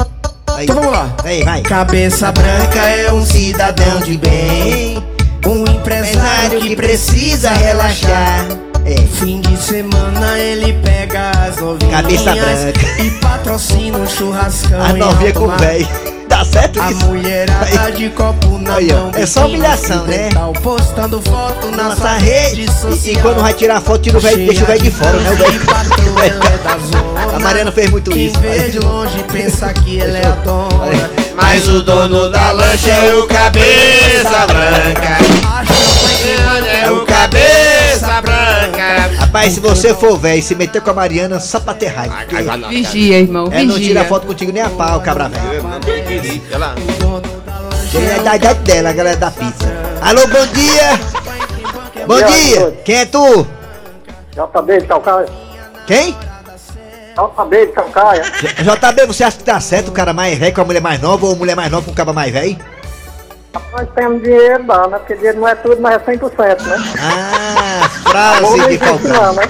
aí. 0.57 0.63
Então 0.63 0.75
vamos 0.77 0.91
lá. 0.91 1.13
Aí, 1.23 1.43
vai. 1.43 1.61
Cabeça 1.61 2.31
branca 2.31 2.79
é 2.79 3.11
um 3.11 3.25
cidadão 3.25 3.99
de 3.99 4.17
bem, 4.17 5.03
um 5.45 5.63
empresário 5.69 6.61
que 6.61 6.75
precisa 6.75 7.49
relaxar. 7.49 8.47
É. 8.85 8.95
Fim 9.19 9.41
de 9.41 9.57
semana 9.57 10.37
ele 10.39 10.73
pega 10.83 11.31
as 11.47 11.57
novinhas 11.57 11.91
Cabeça 12.01 12.35
branca. 12.35 13.01
e 13.03 13.09
patrocina 13.19 13.97
um 13.97 14.07
churrascão. 14.07 14.81
A 14.81 14.93
novinha 14.93 15.33
com 15.33 15.45
o 15.45 15.57
velho. 15.57 15.87
Dá 16.27 16.43
certo 16.43 16.81
A 16.81 16.91
isso? 16.91 17.05
mulherada 17.05 17.81
Aí. 17.85 17.91
de 17.93 18.09
copo 18.09 18.57
na 18.57 18.75
Aí, 18.75 18.91
mão. 18.91 19.11
É 19.15 19.25
só 19.25 19.45
humilhação, 19.45 20.03
né? 20.05 20.29
Postando 20.61 21.21
foto 21.21 21.71
na 21.71 21.83
Nossa 21.83 21.95
sua 21.97 22.17
rede. 22.17 22.65
E, 23.05 23.11
e 23.11 23.15
quando 23.17 23.41
vai 23.41 23.53
tirar 23.53 23.79
foto, 23.81 24.01
tira 24.01 24.17
o 24.17 24.21
velho, 24.21 24.37
deixa 24.45 24.63
o 24.63 24.67
velho 24.67 24.81
de 24.81 24.91
fora, 24.91 25.17
né? 25.17 25.31
O 25.31 25.35
velho. 26.19 26.39
A 27.35 27.39
Mariana 27.39 27.71
fez 27.71 27.89
muito 27.89 28.11
Quem 28.11 28.27
isso. 28.27 28.39
vê 28.39 28.69
de 28.69 28.79
longe 28.79 29.23
pensa 29.31 29.71
que 29.73 29.97
ele 29.99 30.17
é 30.17 30.25
a 30.25 30.31
dona. 30.31 31.09
Mas 31.35 31.67
o 31.67 31.81
dono 31.83 32.29
da 32.29 32.51
lancha 32.51 32.91
é 32.91 33.13
o 33.15 33.27
cabeça 33.27 34.47
branca. 34.47 35.17
É 36.83 36.91
o 36.91 37.05
cabeça 37.05 37.29
branca. 37.29 37.64
Rapaz, 39.17 39.53
se 39.53 39.59
você 39.59 39.93
for 39.93 40.17
velho 40.17 40.39
e 40.39 40.41
se 40.41 40.55
meter 40.55 40.81
com 40.81 40.89
a 40.89 40.93
Mariana, 40.93 41.39
só 41.39 41.59
pra 41.59 41.73
ter 41.73 41.87
raiva. 41.87 42.15
porque 42.27 42.35
Vigia, 42.69 43.19
irmão, 43.19 43.49
Ela 43.51 43.63
não 43.63 43.75
tira 43.75 44.01
vigia. 44.01 44.05
foto 44.05 44.27
contigo 44.27 44.51
nem 44.51 44.61
a 44.61 44.69
pau, 44.69 44.99
cabra 45.01 45.29
velho. 45.29 45.65
Ela 46.51 46.75
Ele 47.93 48.05
é 48.11 48.19
da 48.19 48.35
idade 48.35 48.59
dela, 48.59 48.89
a 48.89 48.93
galera 48.93 49.17
da 49.17 49.31
pizza. 49.31 49.65
Alô, 50.01 50.21
bom 50.27 50.45
dia! 50.53 50.99
Bom 52.05 52.21
dia! 52.21 52.77
Quem 52.83 52.95
é 52.95 53.05
tu? 53.05 53.47
JB 54.33 54.81
de 54.81 54.85
Calcaia. 54.87 55.25
Quem? 55.87 56.15
JB 57.15 57.65
de 57.67 57.71
Calcaia. 57.71 58.21
JB, 58.23 59.05
você 59.07 59.23
acha 59.23 59.37
que 59.37 59.43
tá 59.43 59.59
certo 59.59 59.87
o 59.87 59.91
cara 59.91 60.13
mais 60.13 60.37
velho 60.37 60.53
com 60.53 60.61
a 60.61 60.65
mulher 60.65 60.81
mais 60.81 60.99
nova 61.01 61.25
ou 61.25 61.33
a 61.33 61.35
mulher 61.35 61.55
mais 61.55 61.71
nova 61.71 61.85
com 61.85 61.91
o 61.91 61.95
cara 61.95 62.11
mais 62.13 62.31
velho? 62.33 62.57
Nós 63.71 63.87
temos 63.95 64.21
dinheiro, 64.21 64.63
dá, 64.63 64.87
né? 64.87 64.97
Porque 64.99 65.15
dinheiro 65.15 65.39
não 65.39 65.47
é 65.47 65.55
tudo, 65.55 65.81
mas 65.81 65.93
é 65.95 65.99
100%, 65.99 66.61
né? 66.61 66.77
Ah, 66.99 67.89
frase 68.09 68.57
não 68.57 68.67
de 68.69 68.77
Falcão. 68.77 69.11
não, 69.11 69.33
né? 69.33 69.43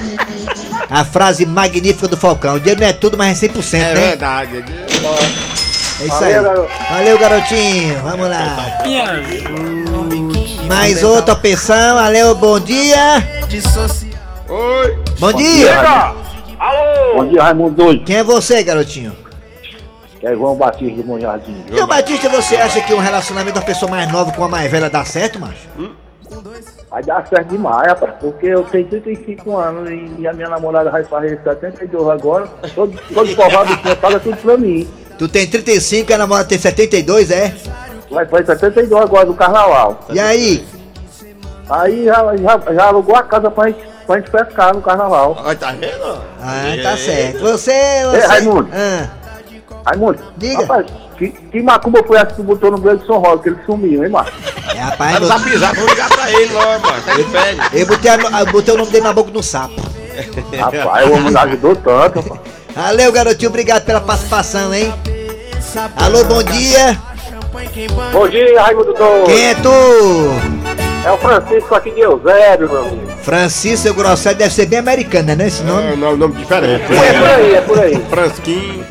A 0.90 1.04
frase 1.06 1.46
magnífica 1.46 2.08
do 2.08 2.18
Falcão. 2.18 2.56
O 2.56 2.60
dinheiro 2.60 2.82
não 2.82 2.88
é 2.88 2.94
tudo, 2.94 3.18
mas 3.18 3.42
é 3.42 3.48
100%, 3.48 3.74
É 3.74 3.78
né? 3.80 3.94
verdade. 3.94 4.66
É 6.02 6.06
isso 6.06 6.24
aí. 6.24 6.34
Valeu, 6.34 6.44
garoto. 6.44 6.70
Valeu, 6.90 7.20
garotinho. 7.20 8.00
Vamos 8.04 8.30
lá. 8.30 8.58
Mais 10.68 11.04
outra 11.04 11.34
opção. 11.34 11.96
Valeu, 11.96 12.36
bom 12.36 12.60
dia. 12.60 13.22
De 13.48 13.62
social. 13.62 14.12
Oi. 14.50 15.00
Bom 15.20 15.34
dia. 15.34 16.14
Bom 17.16 17.28
dia, 17.28 17.44
Raimundo. 17.44 18.00
Quem 18.06 18.18
é 18.18 18.24
você, 18.24 18.62
garotinho? 18.64 19.16
É 20.26 20.34
João 20.34 20.56
Batista 20.56 20.96
do 20.96 21.04
Bom 21.04 21.20
Jardim. 21.20 21.64
Seu 21.72 21.86
Batista, 21.86 22.28
você 22.30 22.56
acha 22.56 22.82
que 22.82 22.92
um 22.96 22.98
relacionamento 22.98 23.60
da 23.60 23.62
pessoa 23.64 23.92
mais 23.92 24.12
nova 24.12 24.32
com 24.32 24.44
a 24.44 24.50
mais 24.50 24.72
velha 24.72 24.90
dá 24.90 25.06
certo, 25.06 25.40
macho? 25.40 25.70
Vai 26.90 27.04
dar 27.04 27.28
certo 27.28 27.50
demais, 27.50 27.88
rapaz. 27.88 28.14
Porque 28.20 28.48
eu 28.48 28.64
tenho 28.64 28.88
35 28.88 29.56
anos 29.56 29.88
e 30.18 30.28
a 30.28 30.34
minha 30.34 30.50
namorada 30.50 30.90
vai 30.90 31.04
fazer 31.04 31.40
72 31.44 32.10
agora. 32.10 32.48
Todo, 32.74 33.00
todo 33.14 33.36
forrado 33.36 33.78
que 33.78 33.96
paga 33.98 34.20
tudo 34.20 34.36
pra 34.38 34.58
mim. 34.58 34.90
Tu 35.16 35.28
tem 35.28 35.46
35 35.46 36.12
e 36.12 36.16
a 36.16 36.18
namorada 36.18 36.50
tem 36.50 36.58
72, 36.58 37.30
é? 37.30 37.54
Vai 38.10 38.26
fazer 38.26 38.46
72 38.48 39.04
agora 39.04 39.28
do 39.28 39.36
carnaval. 39.36 40.00
E 40.10 40.20
aí? 40.20 40.66
Aí 41.70 42.06
já, 42.06 42.36
já, 42.36 42.74
já 42.74 42.86
alugou 42.86 43.16
a 43.16 43.22
casa 43.22 43.52
pra 43.52 43.68
gente, 43.68 43.88
pra 44.08 44.18
gente 44.18 44.32
pescar 44.32 44.74
no 44.74 44.82
carnaval. 44.82 45.38
Olha, 45.40 45.56
tá 45.56 45.72
vendo? 45.72 46.20
Ah, 46.42 46.64
tá 46.82 46.98
certo. 46.98 47.42
Você, 47.42 47.72
você... 48.06 48.26
Raimundo. 48.26 48.70
Ah, 48.74 49.25
Raimundo, 49.86 50.18
Diga. 50.38 50.62
rapaz, 50.62 50.86
que, 51.18 51.28
que 51.30 51.62
macumba 51.62 52.04
foi 52.08 52.18
essa 52.18 52.26
que 52.28 52.36
tu 52.38 52.44
botou 52.44 52.72
no 52.72 52.78
Gleison 52.80 53.20
Rosa, 53.20 53.44
que 53.44 53.50
ele 53.50 53.60
sumiu, 53.66 54.04
hein, 54.04 54.10
macho? 54.10 54.32
é, 54.76 54.80
rapaz, 54.80 55.22
eu, 55.22 55.28
zap 55.28 55.58
zap, 55.58 55.76
vou 55.80 55.88
ligar 55.88 56.10
pra 56.10 56.32
ele 56.32 56.52
logo, 56.54 56.88
mano. 56.88 57.02
Tá 57.06 57.14
de 57.14 57.24
férias. 57.26 57.66
eu 57.74 57.86
botei, 57.86 58.12
a- 58.12 58.40
eu 58.42 58.46
botei 58.52 58.74
o 58.74 58.78
nome 58.78 58.92
dele 58.92 59.04
na 59.04 59.14
boca 59.14 59.30
do 59.32 59.44
sapo. 59.44 59.76
Rapaz, 60.60 61.08
o 61.10 61.14
homem 61.14 61.38
ajudou 61.38 61.76
tanto, 61.76 62.20
rapaz. 62.22 62.40
Valeu, 62.76 63.12
garotinho. 63.12 63.50
Obrigado 63.50 63.86
pela 63.86 64.02
participação, 64.02 64.74
hein? 64.74 64.94
Alô, 65.98 66.24
bom 66.26 66.42
dia. 66.44 66.98
Bom 68.12 68.28
dia, 68.28 68.62
Raimundo 68.62 68.94
Doido. 68.94 69.26
Quem 69.26 69.46
é 69.50 69.56
tu? 69.56 69.70
É 71.06 71.12
o 71.12 71.18
Francisco 71.18 71.76
aqui 71.76 71.92
de 71.92 72.02
Eusébio, 72.02 72.68
meu 72.70 72.80
amigo. 72.82 73.08
Francisco 73.22 73.78
seu 73.84 73.94
Grosselio 73.94 74.38
deve 74.38 74.54
ser 74.54 74.66
bem 74.66 74.80
americano, 74.80 75.36
né? 75.36 75.48
Esse 75.48 75.62
Não, 75.64 75.76
nome. 75.76 75.96
não, 75.96 76.18
nome 76.18 76.34
diferente. 76.36 76.84
É 76.84 77.14
por 77.20 77.30
aí, 77.30 77.54
é 77.56 77.62
por 77.62 77.80
aí. 77.80 78.06
Fransquinho. 78.10 78.86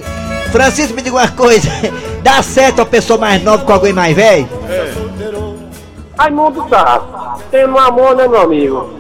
Francisco, 0.55 0.95
me 0.95 1.03
diga 1.03 1.17
uma 1.17 1.27
coisa. 1.29 1.69
Dá 2.23 2.41
certo 2.41 2.81
a 2.81 2.87
pessoa 2.87 3.19
mais 3.19 3.43
nova 3.43 3.65
com 3.65 3.73
alguém 3.73 3.93
mais 3.93 4.15
velho? 4.15 4.49
Raimundo 6.17 6.63
dá. 6.71 7.03
Tem 7.51 7.67
um 7.67 7.77
amor, 7.77 8.15
né, 8.15 8.29
meu 8.29 8.41
amigo? 8.41 8.95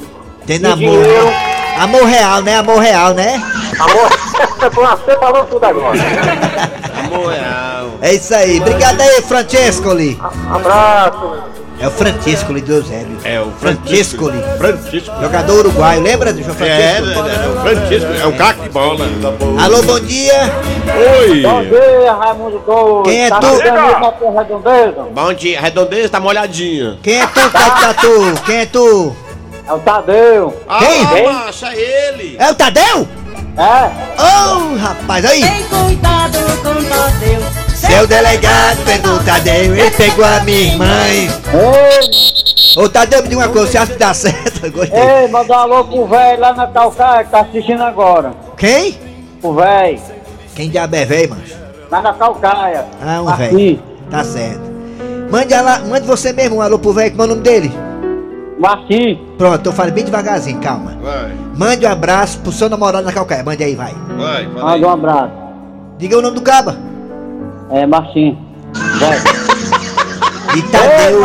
Tem 0.44 0.56
E 0.56 0.58
namoro. 0.58 0.78
dinheiro. 0.78 1.24
né? 1.26 1.76
Amor 1.78 2.04
real, 2.06 2.42
né? 2.42 2.56
Amor 2.56 2.78
real, 2.80 3.14
né? 3.14 3.40
Amor, 3.78 4.08
você 4.10 5.14
falou 5.16 5.44
tudo 5.44 5.64
agora. 5.64 5.98
Amor 7.04 7.28
real. 7.32 7.86
É 8.02 8.14
isso 8.14 8.34
aí. 8.34 8.58
Obrigado 8.60 9.00
aí, 9.00 9.22
Francesco 9.22 9.90
ali. 9.92 10.20
Abraço. 10.52 11.53
É 11.80 11.88
o 11.88 11.90
Francisco 11.90 12.52
do 12.52 12.72
Eusébio. 12.72 13.18
É 13.24 13.40
o 13.40 13.50
Francisco. 13.52 14.30
Francisco. 14.56 15.12
Jogador 15.20 15.66
uruguaio, 15.66 16.02
lembra 16.02 16.32
do 16.32 16.42
João 16.42 16.56
É, 16.60 16.94
Francisco? 16.96 17.22
né, 17.22 17.36
né, 17.36 17.48
o 17.48 17.60
Francisco. 17.60 18.12
É 18.22 18.26
um 18.26 18.32
craque 18.32 18.60
de 18.62 18.68
bola. 18.68 19.06
Alô, 19.62 19.82
bom 19.82 20.00
dia. 20.00 20.52
Oi. 21.28 21.40
dia, 21.40 22.12
Raimundo 22.12 22.58
Doido. 22.60 23.02
Quem 23.04 23.24
é 23.24 23.28
tá 23.28 23.40
tu? 23.40 24.30
Redondeza? 24.36 25.06
Bom 25.12 25.32
dia, 25.34 25.60
redondeza 25.60 26.08
tá 26.08 26.20
molhadinha. 26.20 26.98
Quem 27.02 27.20
é 27.20 27.26
tu, 27.26 27.50
Tatu? 27.50 28.42
Quem 28.46 28.56
é 28.58 28.66
tu? 28.66 29.16
É 29.66 29.72
o 29.72 29.78
Tadeu. 29.78 30.54
Quem? 30.78 31.26
Ah, 31.28 31.32
macho, 31.32 31.66
é 31.66 31.74
ele. 31.74 32.36
É 32.38 32.50
o 32.50 32.54
Tadeu? 32.54 33.08
É? 33.56 34.22
Ô, 34.22 34.76
rapaz, 34.76 35.24
aí. 35.24 35.42
cuidado 35.68 36.38
com 36.62 36.84
Tadeu. 36.84 37.63
Seu 37.86 38.06
delegado 38.06 38.84
pegou 38.84 39.14
o 39.16 39.24
Tadeu, 39.24 39.76
ele 39.76 39.90
pegou 39.92 40.24
a 40.24 40.40
minha 40.40 40.60
irmã. 40.72 40.86
Ei, 41.08 41.28
Ô, 42.76 42.88
Tadeu, 42.88 43.22
me 43.22 43.28
diga 43.28 43.40
uma 43.42 43.48
coisa, 43.48 43.70
você 43.70 43.78
acha 43.78 43.92
que 43.92 43.98
dá 43.98 44.14
certo? 44.14 44.66
Eu 44.66 44.72
Gostei. 44.72 45.00
ei, 45.00 45.28
manda 45.28 45.52
um 45.52 45.56
alô 45.58 45.84
pro 45.84 46.06
velho 46.06 46.40
lá 46.40 46.52
na 46.54 46.66
Calcaia 46.66 47.24
que 47.24 47.30
tá 47.30 47.40
assistindo 47.40 47.82
agora. 47.82 48.32
Quem? 48.56 48.98
O 49.42 49.52
velho. 49.54 50.00
Quem 50.54 50.70
diabo 50.70 50.96
é 50.96 51.04
velho, 51.04 51.30
macho? 51.30 51.54
Lá 51.90 52.00
na 52.02 52.12
Calcaia. 52.14 52.84
Ah, 53.00 53.22
um 53.22 53.36
velho. 53.36 53.82
Tá 54.10 54.24
certo. 54.24 54.72
Mande, 55.30 55.54
lá, 55.54 55.78
mande 55.80 56.06
você 56.06 56.32
mesmo 56.32 56.56
um 56.56 56.62
alô 56.62 56.78
pro 56.78 56.92
velho, 56.92 57.10
como 57.10 57.22
é 57.22 57.26
o 57.26 57.28
nome 57.28 57.42
dele? 57.42 57.72
Martim. 58.58 59.18
Pronto, 59.36 59.66
eu 59.66 59.72
falo 59.72 59.90
bem 59.92 60.04
devagarzinho, 60.04 60.60
calma. 60.60 60.96
Vai, 61.02 61.32
Mande 61.56 61.86
um 61.86 61.90
abraço 61.90 62.38
pro 62.40 62.50
seu 62.52 62.68
namorado 62.68 63.04
na 63.04 63.12
Calcaia. 63.12 63.42
Mande 63.44 63.62
aí, 63.62 63.74
vai. 63.74 63.92
vai, 64.16 64.44
fala 64.52 64.72
aí. 64.74 64.80
Manda 64.80 64.86
um 64.86 64.90
abraço. 64.90 65.32
Diga 65.98 66.18
o 66.18 66.22
nome 66.22 66.34
do 66.36 66.42
caba. 66.42 66.76
É, 67.70 67.86
Martim. 67.86 68.36
Velho. 68.98 69.44
De 70.54 70.62
Tadeu. 70.62 71.20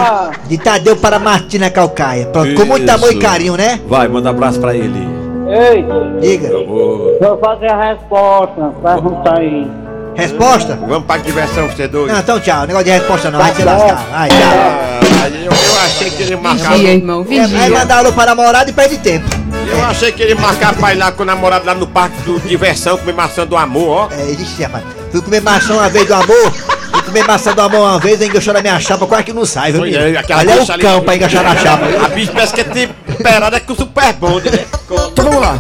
De 0.48 0.58
Tadeu 0.58 0.96
para 0.98 1.20
Martina 1.20 1.70
Calcaia. 1.70 2.26
Pronto, 2.28 2.54
com 2.56 2.66
muito 2.66 2.90
amor 2.90 3.12
e 3.12 3.20
carinho, 3.20 3.56
né? 3.56 3.80
Vai, 3.88 4.08
manda 4.08 4.30
um 4.30 4.32
abraço 4.32 4.60
pra 4.60 4.74
ele. 4.76 5.08
Ei, 5.50 5.84
Diga. 6.22 6.50
vou 6.50 7.40
fazer 7.44 7.72
a 7.72 7.90
resposta. 7.92 8.72
Pergunta 8.84 9.38
aí. 9.38 9.68
Resposta? 10.16 10.78
Vamos 10.88 11.06
pra 11.06 11.18
diversão, 11.18 11.68
você 11.68 11.88
doido. 11.88 12.12
Não, 12.12 12.20
então 12.20 12.40
tchau. 12.40 12.66
Negócio 12.66 12.86
de 12.86 12.92
resposta 12.92 13.32
não. 13.32 13.40
Vai 13.40 13.54
se 13.54 13.64
Tá 13.64 13.76
bom. 13.76 13.82
lascar. 13.88 14.06
Vai, 14.12 14.30
tchau. 14.30 14.38
Ah, 14.42 15.30
eu, 15.30 15.44
eu 15.52 15.80
achei 15.86 16.10
que 16.10 16.24
ele 16.24 16.36
marcava. 16.36 16.76
Vigia, 16.76 16.94
irmão, 16.94 17.22
É, 17.22 17.36
Vai 17.38 17.48
vigia. 17.48 17.70
mandar 17.80 17.98
alô 18.00 18.12
para 18.14 18.26
namorado 18.36 18.70
e 18.70 18.74
perde 18.74 18.98
tempo. 18.98 19.26
Eu 19.72 19.84
achei 19.86 20.12
que 20.12 20.22
ele 20.22 20.36
marcava 20.36 20.74
pra 20.74 20.94
ir 20.94 20.98
lá 20.98 21.12
com 21.12 21.24
o 21.24 21.26
namorado 21.26 21.66
lá 21.66 21.74
no 21.74 21.88
parque 21.88 22.22
do 22.22 22.40
diversão, 22.40 22.98
comer 22.98 23.14
maçã 23.14 23.46
do 23.46 23.56
amor, 23.56 23.90
ó. 23.90 24.10
É, 24.14 24.32
ixi, 24.32 24.64
rapaz. 24.64 24.84
Fui 25.12 25.22
comer 25.22 25.42
maçã 25.42 25.74
uma 25.74 25.90
vez 25.90 26.08
do 26.08 26.14
amor. 26.14 26.52
Fui 26.92 27.02
comer 27.04 27.24
maçã 27.26 27.54
do 27.54 27.62
amor 27.62 27.80
uma 27.82 28.00
vez, 28.00 28.22
enganchou 28.22 28.54
na 28.54 28.62
minha 28.62 28.80
chapa, 28.80 29.06
quase 29.06 29.24
que 29.26 29.34
não 29.34 29.46
sai, 29.46 29.72
viu? 29.72 29.82
Menino? 29.82 30.04
é, 30.04 30.22
bicha 30.58 30.76
o 30.76 30.80
cão 30.80 31.02
pra 31.02 31.16
enganchar 31.16 31.44
na 31.44 31.56
chapa. 31.56 31.86
A 32.06 32.08
bicha 32.10 32.32
parece 32.32 32.54
que 32.54 32.62
é 32.62 32.64
temperada 32.64 33.60
com 33.60 33.76
super 33.76 34.14
bonde, 34.14 34.50
né? 34.50 34.66
Então 34.84 35.26
vamos 35.26 35.42
lá. 35.42 35.60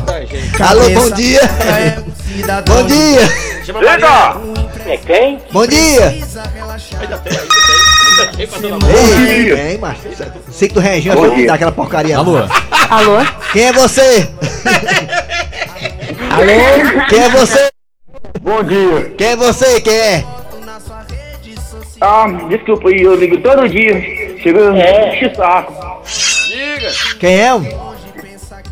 Alô, 0.60 0.90
bom 0.90 1.12
dia. 1.12 1.42
É 1.42 2.10
Bom 2.66 2.84
dia. 2.86 3.22
Chama 3.66 3.82
Maria. 3.82 4.36
É 4.86 4.98
quem? 4.98 5.40
Bom 5.52 5.68
dia. 5.68 6.08
Ainda 6.08 7.18
tem, 7.18 7.38
ainda 7.38 7.69
Ei, 8.40 9.54
bem, 9.54 9.78
macho. 9.78 10.02
Sei 10.50 10.70
que 10.70 10.74
tu 10.74 10.80
dar 11.46 11.56
aquela 11.56 11.74
porcaria. 11.74 12.16
lá. 12.16 12.22
Alô? 12.22 12.38
Alô? 12.90 13.26
Quem 13.52 13.64
é 13.66 13.74
você? 13.74 14.30
Alô? 16.32 17.06
Quem 17.10 17.20
é 17.20 17.30
você? 17.30 17.70
Bom 18.42 18.64
dia. 18.64 19.14
Quem 19.18 19.28
é 19.28 19.36
você? 19.36 19.82
Quem 19.82 19.94
é? 19.94 20.24
Ah, 22.00 22.28
desculpa 22.48 22.88
aí, 22.88 23.02
eu 23.02 23.16
ligo 23.16 23.42
todo 23.42 23.68
dia. 23.68 24.00
Chega 24.42 24.74
é. 24.78 25.34
saco. 25.36 26.02
Diga. 26.48 26.92
Quem 27.20 27.42
é? 27.42 27.54
o? 27.54 27.62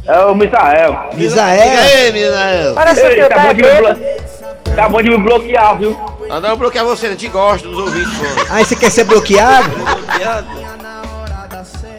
É 0.08 0.20
o 0.20 0.34
Misael. 0.34 1.10
Misael? 1.14 2.14
Misael. 2.14 2.74
Parece 2.74 3.02
que 3.02 3.22
blo... 3.54 4.76
Tá 4.78 4.88
bom 4.88 5.02
de 5.02 5.10
me 5.10 5.18
bloquear, 5.18 5.78
viu? 5.78 6.17
Ah, 6.30 6.40
não 6.42 6.58
bloquear 6.58 6.84
você, 6.86 7.08
a 7.08 7.10
gente 7.12 7.28
gosta 7.30 7.68
dos 7.68 7.78
ouvintes. 7.78 8.14
Ah, 8.50 8.64
você 8.64 8.76
quer 8.76 8.92
ser 8.92 9.06
bloqueado? 9.06 9.70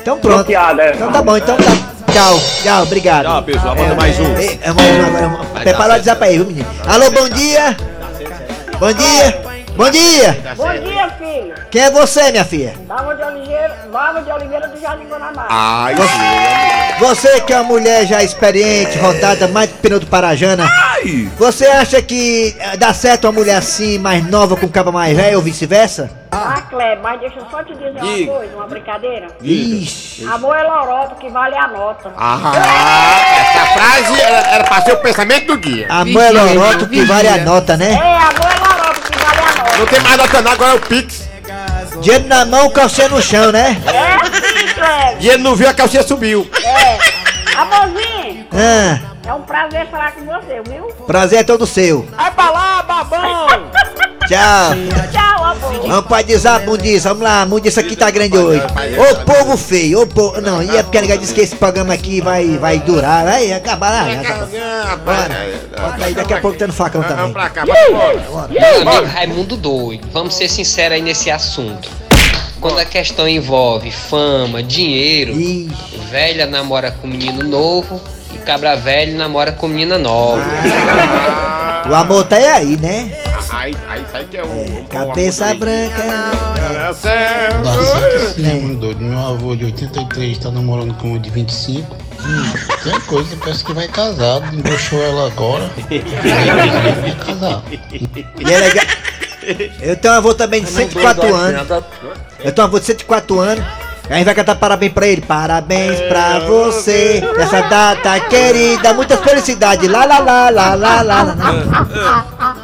Então 0.01 0.19
pronto. 0.19 0.37
Bloqueado, 0.37 0.81
é. 0.81 0.93
Então 0.95 1.11
tá 1.13 1.23
bom, 1.23 1.37
então 1.37 1.57
tá. 1.57 2.13
Tchau, 2.13 2.39
tchau, 2.63 2.83
obrigado. 2.83 3.25
Tchau, 3.25 3.43
pessoal, 3.43 3.77
manda 3.77 3.95
mais 3.95 4.19
um. 4.19 4.35
É, 4.37 4.59
é 4.63 4.73
mais 4.73 4.97
um 4.97 5.07
agora. 5.07 5.41
é 5.57 5.63
Prepara 5.63 5.89
o 5.89 5.97
WhatsApp 5.97 6.25
aí, 6.25 6.37
viu, 6.37 6.47
menino? 6.47 6.69
Alô, 6.87 7.11
bom 7.11 7.29
dia. 7.29 7.77
Bom 8.79 8.93
dia. 8.93 9.49
Bom 9.77 9.91
dia. 9.91 10.55
Bom 10.57 10.73
dia, 10.73 11.11
filho. 11.19 11.55
Quem 11.71 11.83
é 11.83 11.91
você, 11.91 12.31
minha 12.31 12.45
filha? 12.45 12.75
Nova 12.89 13.15
de 13.15 13.23
Oliveira, 13.23 13.77
Nova 13.93 14.23
de 14.23 14.33
Oliveira 14.33 14.69
do 14.69 14.81
Jardim 14.81 15.05
Guanabara. 15.05 15.47
Ai, 15.51 15.95
Você 16.99 17.41
que 17.43 17.53
é 17.53 17.57
uma 17.61 17.65
mulher 17.65 18.07
já 18.07 18.23
experiente, 18.23 18.99
rodada 18.99 19.47
mais 19.49 19.71
que 19.71 19.79
pneu 19.79 20.01
do 20.01 20.07
Parajana. 20.07 20.69
Você 21.39 21.67
acha 21.67 22.03
que 22.03 22.57
eh, 22.59 22.77
dá 22.77 22.93
certo 22.93 23.25
uma 23.27 23.33
mulher 23.33 23.57
assim, 23.57 23.99
mais 23.99 24.25
nova 24.29 24.57
com 24.57 24.69
capa 24.69 24.91
mais 24.91 25.17
velha 25.17 25.37
ou 25.37 25.43
vice-versa? 25.43 26.11
Ah, 26.31 26.61
Kleber, 26.69 26.99
mas 27.03 27.21
deixa 27.21 27.39
eu 27.39 27.47
só 27.51 27.63
te 27.63 27.73
dizer 27.73 27.93
Diga. 27.95 28.31
uma 28.33 28.39
coisa, 28.39 28.57
uma 28.57 28.67
brincadeira. 28.67 29.27
Ixi. 29.43 30.25
Amor 30.25 30.57
é 30.57 30.63
loroto, 30.63 31.15
que 31.17 31.29
vale 31.31 31.57
a 31.57 31.69
nota. 31.69 32.13
Ah, 32.17 32.53
essa 33.41 33.67
frase 33.67 34.21
era, 34.21 34.37
era 34.55 34.65
pra 34.65 34.83
ser 34.83 34.93
o 34.93 34.97
pensamento 34.99 35.47
do 35.47 35.59
dia. 35.59 35.87
Amor 35.89 36.23
é 36.23 36.31
loroto 36.31 36.89
que 36.89 37.03
vale 37.05 37.29
a 37.29 37.39
nota, 37.39 37.73
É, 37.75 37.77
né? 37.77 37.95
amor 37.95 38.53
é 38.53 38.59
loroto, 38.77 39.01
que 39.11 39.19
vale 39.19 39.41
a 39.41 39.63
nota. 39.63 39.79
Não 39.79 39.87
tem 39.87 40.01
mais 40.01 40.17
nota 40.17 40.43
não, 40.43 40.53
agora 40.53 40.71
é 40.73 40.75
o 40.75 40.81
Pix. 40.81 41.29
Dinheiro 42.03 42.27
na 42.29 42.45
mão, 42.45 42.71
calcinha 42.71 43.09
no 43.09 43.21
chão, 43.23 43.51
né? 43.51 43.81
É 43.87 44.25
sim, 44.27 44.75
Kleber. 44.75 45.17
E 45.21 45.29
ele 45.29 45.43
não 45.43 45.55
viu, 45.57 45.69
a 45.69 45.75
calcinha 45.75 46.03
subiu. 46.03 46.49
É. 46.63 46.99
Amorzinho, 47.57 48.47
Ah, 48.53 49.01
é 49.29 49.35
um 49.35 49.43
prazer 49.43 49.87
falar 49.89 50.13
com 50.13 50.25
você, 50.25 50.63
viu? 50.67 50.87
prazer 51.07 51.41
é 51.41 51.43
todo 51.43 51.67
seu. 51.67 52.03
Vai 52.17 52.31
pra 52.31 52.51
lá, 52.51 52.83
babão! 52.83 53.47
Tchau. 54.27 54.73
Tchau, 55.11 55.45
amor. 55.45 55.89
Vamos 55.89 56.07
pra 56.07 56.23
dizer 56.23 56.61
mundiça, 56.67 57.09
vamos 57.11 57.25
lá, 57.25 57.47
mundiça 57.47 57.81
aqui 57.81 57.97
tá 57.97 58.11
grande 58.11 58.37
hoje. 58.37 58.63
Ô 58.63 59.25
povo 59.25 59.57
feio, 59.57 60.03
ô 60.03 60.07
povo. 60.07 60.41
Não, 60.41 60.63
e 60.63 60.77
é 60.77 60.83
porque 60.83 61.01
ninguém 61.01 61.19
disse 61.19 61.33
que 61.33 61.41
esse 61.41 61.57
programa 61.57 61.95
aqui 61.95 62.21
vai, 62.21 62.59
vai 62.59 62.79
durar, 62.79 63.25
vai 63.25 63.53
acabar 63.53 63.91
lá. 63.91 64.97
Bota 64.97 66.05
aí, 66.05 66.15
daqui 66.15 66.35
a 66.35 66.41
pouco 66.41 66.59
tem 66.59 66.67
no 66.67 66.75
facão 66.75 67.03
também. 67.03 67.17
Vamos 67.17 67.33
pra 67.33 67.51
cá, 67.51 67.65
Raimundo 69.13 69.57
doido, 69.57 70.09
vamos 70.11 70.35
ser 70.35 70.49
sinceros 70.49 70.97
aí 70.97 71.03
nesse 71.03 71.31
assunto. 71.31 71.89
Quando 72.61 72.79
a 72.79 72.85
questão 72.85 73.29
envolve 73.29 73.91
fama, 73.91 74.63
dinheiro, 74.63 75.35
velha 76.11 76.47
namora 76.47 76.91
com 76.91 77.07
menino 77.07 77.43
novo 77.45 78.01
cabra 78.39 78.77
velho 78.77 79.17
namora 79.17 79.53
com 79.53 79.69
menina 79.69 79.99
nova. 79.99 80.43
O 81.89 81.95
amor 81.95 82.25
tá 82.25 82.37
aí, 82.37 82.77
né? 82.77 83.11
Aí, 83.51 83.75
aí, 83.89 84.05
sai 84.13 84.25
que 84.25 84.37
é 84.37 84.43
o. 84.45 84.85
Cabeça 84.91 85.55
branca. 85.55 86.03
Sim, 88.35 88.75
doido. 88.77 89.01
Meu 89.01 89.19
avô 89.19 89.57
de 89.57 89.65
83 89.65 90.39
tá 90.39 90.51
namorando 90.51 90.93
com 90.95 91.09
uma 91.09 91.19
de 91.19 91.31
25. 91.31 91.97
Tem 92.85 93.01
coisa, 93.03 93.37
parece 93.37 93.65
que 93.65 93.73
vai 93.73 93.89
casar. 93.89 94.53
Engroxou 94.53 95.03
ela 95.03 95.29
agora. 95.29 95.71
Vai 97.01 97.15
casar. 97.27 97.63
E 97.91 98.53
é 98.53 98.59
legal. 98.59 98.85
Eu 99.81 99.97
tenho 99.97 100.15
um 100.15 100.17
avô 100.19 100.35
também 100.35 100.63
de 100.63 100.71
104 100.71 101.35
anos. 101.35 101.71
Eu 102.41 102.53
tenho 102.53 102.67
um 102.67 102.69
avô 102.69 102.79
de 102.79 102.85
104 102.87 103.41
anos. 103.41 103.65
A 104.11 104.15
gente 104.15 104.25
vai 104.25 104.35
cantar 104.35 104.57
parabéns 104.57 104.93
pra 104.93 105.07
ele. 105.07 105.21
Parabéns 105.21 106.01
pra 106.03 106.41
você. 106.41 107.21
Nessa 107.37 107.61
data 107.63 108.19
querida. 108.21 108.95
Muitas 108.95 109.21
felicidades. 109.21 109.89
Lá, 109.89 110.05
lá, 110.05 110.19
lá, 110.19 110.51
lá, 110.51 110.75
lá, 110.75 111.03
lá. 111.03 111.23
lá. 111.23 112.57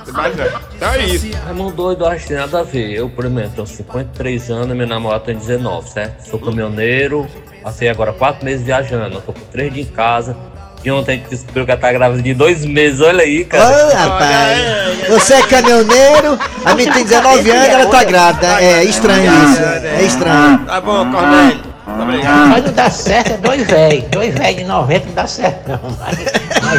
Então 0.74 0.92
é 0.92 1.04
isso. 1.06 1.30
Raimundo 1.44 1.72
doido, 1.72 2.06
acho 2.06 2.22
que 2.22 2.28
tem 2.28 2.36
nada 2.36 2.60
a 2.60 2.62
ver. 2.62 2.92
Eu, 2.92 3.10
por 3.10 3.24
exemplo, 3.24 3.50
tenho 3.50 3.66
53 3.66 4.50
anos, 4.50 4.74
minha 4.74 4.86
namorada 4.86 5.24
tem 5.24 5.36
19, 5.36 5.88
certo? 5.88 6.28
Sou 6.28 6.38
caminhoneiro, 6.38 7.26
passei 7.62 7.88
agora 7.88 8.12
4 8.12 8.44
meses 8.44 8.64
viajando, 8.64 9.20
tô 9.20 9.32
com 9.32 9.40
3 9.52 9.72
dias 9.72 9.88
em 9.88 9.90
casa. 9.90 10.36
E 10.84 10.90
ontem 10.90 11.12
a 11.12 11.14
gente 11.14 11.30
descobriu 11.30 11.64
que 11.64 11.70
ela 11.70 11.80
tá 11.80 11.90
grávida 11.90 12.22
de 12.22 12.34
2 12.34 12.66
meses, 12.66 13.00
olha 13.00 13.22
aí, 13.22 13.44
cara. 13.46 13.86
Ô, 13.86 13.94
rapaz. 13.94 15.08
Você 15.08 15.34
é 15.34 15.42
caminhoneiro. 15.42 16.38
A 16.62 16.74
menina 16.74 16.94
tem 16.94 17.04
19 17.04 17.50
anos 17.50 17.68
ela 17.68 17.86
tá 17.86 18.04
grávida. 18.04 18.62
É 18.62 18.84
estranho 18.84 19.32
isso. 19.44 19.62
É 19.62 20.02
estranho. 20.02 20.58
Tá 20.66 20.80
bom, 20.82 21.10
Cornélio. 21.10 21.74
Obrigado. 21.86 22.48
Mas 22.48 22.64
não 22.64 22.72
dá 22.72 22.90
certo, 22.90 23.32
é 23.32 23.36
dois 23.36 23.66
velhos. 23.66 24.04
Dois 24.10 24.34
velhos 24.34 24.56
de 24.56 24.64
90 24.64 25.06
não 25.06 25.14
dá 25.14 25.26
certo, 25.26 25.68
não. 25.68 25.80
Mas, 26.00 26.18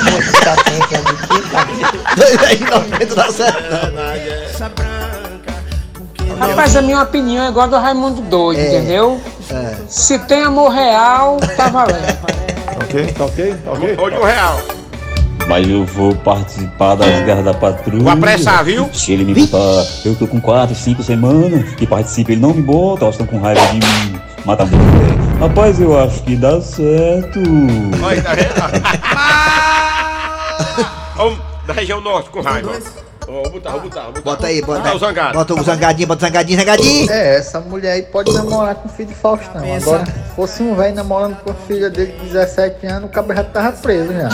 mas 0.03 0.31
que 0.31 0.41
tá 0.43 0.55
tem, 0.63 0.75
é 0.75 1.01
Dois 2.15 2.35
velhos 2.37 2.59
de 2.59 2.65
90 2.65 3.05
não 3.05 3.15
dá 3.15 3.31
certo, 3.31 3.63
não. 3.71 5.14
Rapaz, 6.39 6.75
a 6.75 6.81
minha 6.81 7.01
opinião 7.01 7.45
é 7.45 7.49
igual 7.49 7.65
a 7.65 7.69
do 7.69 7.77
Raimundo 7.77 8.21
doido, 8.21 8.59
entendeu? 8.59 9.21
Se 9.87 10.19
tem 10.19 10.43
amor 10.43 10.69
real, 10.69 11.37
tá 11.55 11.69
valendo. 11.69 12.17
Ok, 12.81 13.13
tá 13.13 13.25
ok, 13.25 13.55
tá 13.63 13.71
ok. 13.71 13.95
O 13.97 14.25
real. 14.25 14.59
Mas 15.47 15.69
eu 15.69 15.85
vou 15.85 16.15
participar 16.15 16.95
das 16.95 17.23
garras 17.25 17.45
da 17.45 17.53
patrulha. 17.53 18.03
Vou 18.03 18.11
apressar, 18.11 18.63
viu? 18.65 18.89
Se 18.91 19.11
ele 19.11 19.23
me 19.23 19.33
botar, 19.45 19.85
eu 20.03 20.15
tô 20.15 20.25
com 20.25 20.41
4, 20.41 20.75
5 20.75 21.03
semanas 21.03 21.75
que 21.75 21.85
participa, 21.85 22.31
ele 22.31 22.41
não 22.41 22.53
me 22.53 22.63
bota, 22.63 23.05
elas 23.05 23.13
estão 23.13 23.27
com 23.27 23.39
raiva 23.39 23.61
de 23.67 23.73
mim. 23.73 24.19
Matar 24.43 24.65
muito. 24.65 25.39
Rapaz, 25.39 25.79
eu 25.79 25.99
acho 25.99 26.23
que 26.23 26.35
dá 26.35 26.59
certo. 26.61 27.39
Olha, 28.03 28.21
tá 28.21 28.33
vendo? 28.33 28.53
Da 31.67 31.73
região 31.73 32.01
norte, 32.01 32.29
com 32.29 32.41
raiva. 32.41 32.73
Vou 33.25 33.49
botar, 33.49 33.71
vou 33.71 33.81
botar, 33.81 34.01
vou 34.03 34.11
botar. 34.13 34.21
Bota 34.21 34.47
aí, 34.47 34.61
bota 34.61 34.79
Botar 34.79 34.89
aí. 34.91 34.95
o 34.95 34.99
zangado. 34.99 35.33
Bota 35.33 35.53
o 35.55 35.63
zangadinho, 35.63 36.07
bota 36.07 36.25
o 36.25 36.27
zangadinho, 36.27 36.59
zangadinho. 36.59 37.11
É, 37.11 37.35
essa 37.37 37.59
mulher 37.59 37.93
aí 37.93 38.01
pode 38.03 38.31
namorar 38.33 38.75
com 38.75 38.87
o 38.87 38.91
filho 38.91 39.09
de 39.09 39.15
Faustão. 39.15 39.61
Agora, 39.75 40.05
se 40.05 40.35
fosse 40.35 40.61
um 40.63 40.75
velho 40.75 40.93
namorando 40.95 41.35
com 41.43 41.51
a 41.51 41.53
filha 41.67 41.89
dele 41.89 42.11
de 42.19 42.25
17 42.27 42.85
anos, 42.85 43.09
o 43.09 43.11
cabra 43.11 43.35
já 43.37 43.43
tava 43.43 43.71
preso 43.73 44.13
já. 44.13 44.29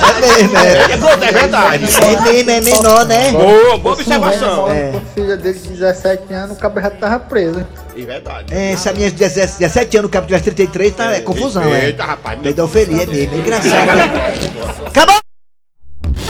É 0.00 0.20
mesmo, 0.20 0.58
é. 0.58 1.26
É 1.28 1.32
verdade. 1.32 1.84
É 1.84 2.32
mesmo, 2.32 2.50
é 2.50 2.60
menor, 2.60 3.04
né? 3.06 3.32
Boa, 3.32 3.78
boa 3.78 3.94
velho 3.96 4.16
observação. 4.18 4.70
É. 4.70 4.90
com 4.92 4.98
a 4.98 5.00
filha 5.14 5.36
dele 5.36 5.58
de 5.58 5.68
17 5.68 6.32
anos, 6.34 6.56
o 6.56 6.60
cabra 6.60 6.82
já 6.82 6.90
tava 6.90 7.18
preso. 7.20 7.66
É 7.96 8.00
verdade. 8.02 8.54
É, 8.54 8.76
se 8.76 8.88
a 8.88 8.92
minha 8.92 9.10
de 9.10 9.16
17 9.16 9.58
17 9.58 9.96
anos, 9.98 10.08
o 10.08 10.12
cabo 10.12 10.26
tivesse 10.26 10.44
33, 10.44 10.94
tá, 10.94 11.12
é 11.12 11.20
confusão, 11.20 11.62
é. 11.64 11.86
Eita, 11.86 12.04
rapaz. 12.04 12.38
Pedofilia 12.40 13.02
é 13.02 13.06
mesmo, 13.06 13.34
é 13.34 13.38
engraçado. 13.38 13.86
né? 13.86 15.19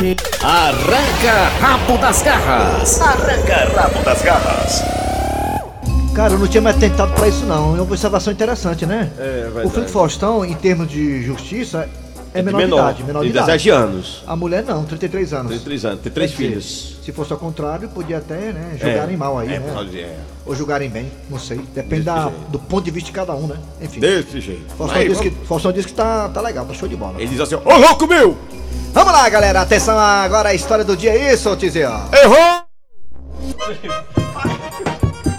Acabou! 0.01 0.17
Arranca 0.43 1.49
rabo 1.61 1.99
das 1.99 2.23
garras. 2.23 3.01
Arranca 3.01 3.69
rabo 3.77 4.03
das 4.03 4.23
garras. 4.23 4.83
Cara, 6.15 6.33
eu 6.33 6.39
não 6.39 6.47
tinha 6.49 6.63
mais 6.63 6.77
tentado 6.77 7.13
pra 7.13 7.29
isso 7.29 7.45
não. 7.45 7.71
É 7.73 7.75
uma 7.75 7.83
observação 7.83 8.33
interessante, 8.33 8.87
né? 8.87 9.11
É, 9.19 9.47
O 9.49 9.53
verdade. 9.53 9.71
Felipe 9.75 9.93
Faustão, 9.93 10.45
em 10.45 10.55
termos 10.55 10.89
de 10.89 11.23
justiça, 11.23 11.89
é 12.35 12.39
É 12.39 12.43
de 12.43 12.47
menor, 12.47 12.59
de 12.61 12.65
menor, 12.67 12.79
idade. 12.79 13.05
Menor 13.05 13.21
de 13.21 13.27
de 13.27 13.31
idade. 13.33 13.47
17 13.47 13.71
anos. 13.71 14.23
A 14.27 14.37
mulher 14.37 14.63
não, 14.65 14.85
33 14.85 15.33
anos. 15.33 15.47
33 15.49 15.85
anos, 15.85 16.01
tem 16.01 16.13
três 16.13 16.31
dizer, 16.31 16.43
filhos. 16.49 16.97
Se 17.05 17.13
fosse 17.13 17.33
ao 17.33 17.39
contrário, 17.39 17.89
podia 17.89 18.19
até, 18.19 18.53
né, 18.53 18.77
julgarem 18.81 19.15
É, 19.15 19.17
mal 19.19 19.39
aí, 19.39 19.55
é, 19.55 19.59
né? 19.59 19.73
pode- 19.75 20.01
é. 20.01 20.17
Ou 20.47 20.55
julgarem 20.55 20.89
bem, 20.89 21.11
não 21.29 21.39
sei. 21.39 21.59
Depende 21.75 22.03
da- 22.03 22.31
do 22.49 22.59
ponto 22.59 22.85
de 22.85 22.91
vista 22.91 23.07
de 23.09 23.13
cada 23.13 23.35
um, 23.35 23.47
né? 23.47 23.57
Enfim. 23.81 24.01
Desse 24.01 24.41
jeito. 24.41 24.73
Faustão 24.77 24.99
Aí, 25.01 25.09
disse, 25.09 25.23
que, 25.23 25.31
Faustão 25.47 25.73
tá, 25.95 26.29
tá 26.29 26.41
legal, 26.41 26.65
tá 26.67 26.75
show 26.75 26.89
de 26.89 26.97
bola. 26.97 27.15
Ele 27.19 27.27
diz 27.29 27.41
assim, 27.41 27.55
ô 27.57 27.77
louco 27.77 28.07
meu! 28.07 28.37
Vamos 28.93 29.13
lá, 29.13 29.29
galera. 29.29 29.61
Atenção 29.61 29.97
agora 29.99 30.49
a 30.51 30.55
história 30.55 30.85
do 30.85 30.97
dia. 30.97 31.13
é 31.13 31.33
Isso, 31.35 31.55
Tizia. 31.57 31.91
Errou! 32.13 32.63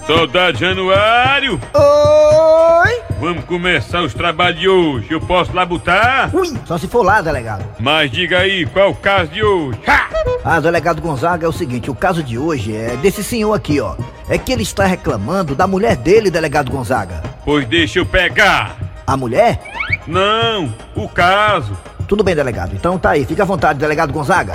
Soldado 0.08 0.58
Januário! 0.58 1.60
Oi! 1.74 3.11
Vamos 3.22 3.46
começar 3.46 4.02
os 4.02 4.16
trabalhos 4.16 4.60
de 4.60 4.68
hoje. 4.68 5.12
Eu 5.12 5.22
posso 5.22 5.54
lá 5.54 5.64
botar? 5.64 6.32
Ui, 6.34 6.58
só 6.66 6.76
se 6.80 6.88
for 6.88 7.04
lá, 7.04 7.22
delegado. 7.22 7.64
Mas 7.80 8.10
diga 8.10 8.40
aí, 8.40 8.66
qual 8.66 8.88
é 8.88 8.90
o 8.90 8.96
caso 8.96 9.30
de 9.30 9.44
hoje? 9.44 9.78
Ha! 9.86 10.10
Ah, 10.44 10.60
delegado 10.60 11.00
Gonzaga, 11.00 11.46
é 11.46 11.48
o 11.48 11.52
seguinte, 11.52 11.92
o 11.92 11.94
caso 11.94 12.24
de 12.24 12.40
hoje 12.40 12.76
é 12.76 12.98
desse 12.98 13.24
senhor 13.24 13.54
aqui, 13.54 13.80
ó. 13.80 13.96
É 14.28 14.40
que 14.40 14.52
ele 14.52 14.64
está 14.64 14.86
reclamando 14.86 15.54
da 15.54 15.68
mulher 15.68 15.96
dele, 15.96 16.32
delegado 16.32 16.72
Gonzaga. 16.72 17.22
Pois 17.46 17.64
deixa 17.68 18.00
eu 18.00 18.08
pegar. 18.08 18.76
A 19.06 19.16
mulher? 19.16 19.62
Não, 20.08 20.74
o 20.96 21.08
caso. 21.08 21.78
Tudo 22.08 22.24
bem, 22.24 22.36
delegado. 22.36 22.74
Então 22.74 22.98
tá 22.98 23.12
aí, 23.12 23.24
fica 23.24 23.44
à 23.44 23.46
vontade, 23.46 23.78
delegado 23.78 24.12
Gonzaga. 24.12 24.54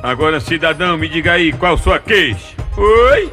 Agora, 0.00 0.38
cidadão, 0.38 0.96
me 0.96 1.08
diga 1.08 1.32
aí, 1.32 1.52
qual 1.52 1.76
sua 1.76 1.98
queixa? 1.98 2.54
Oi? 2.76 3.32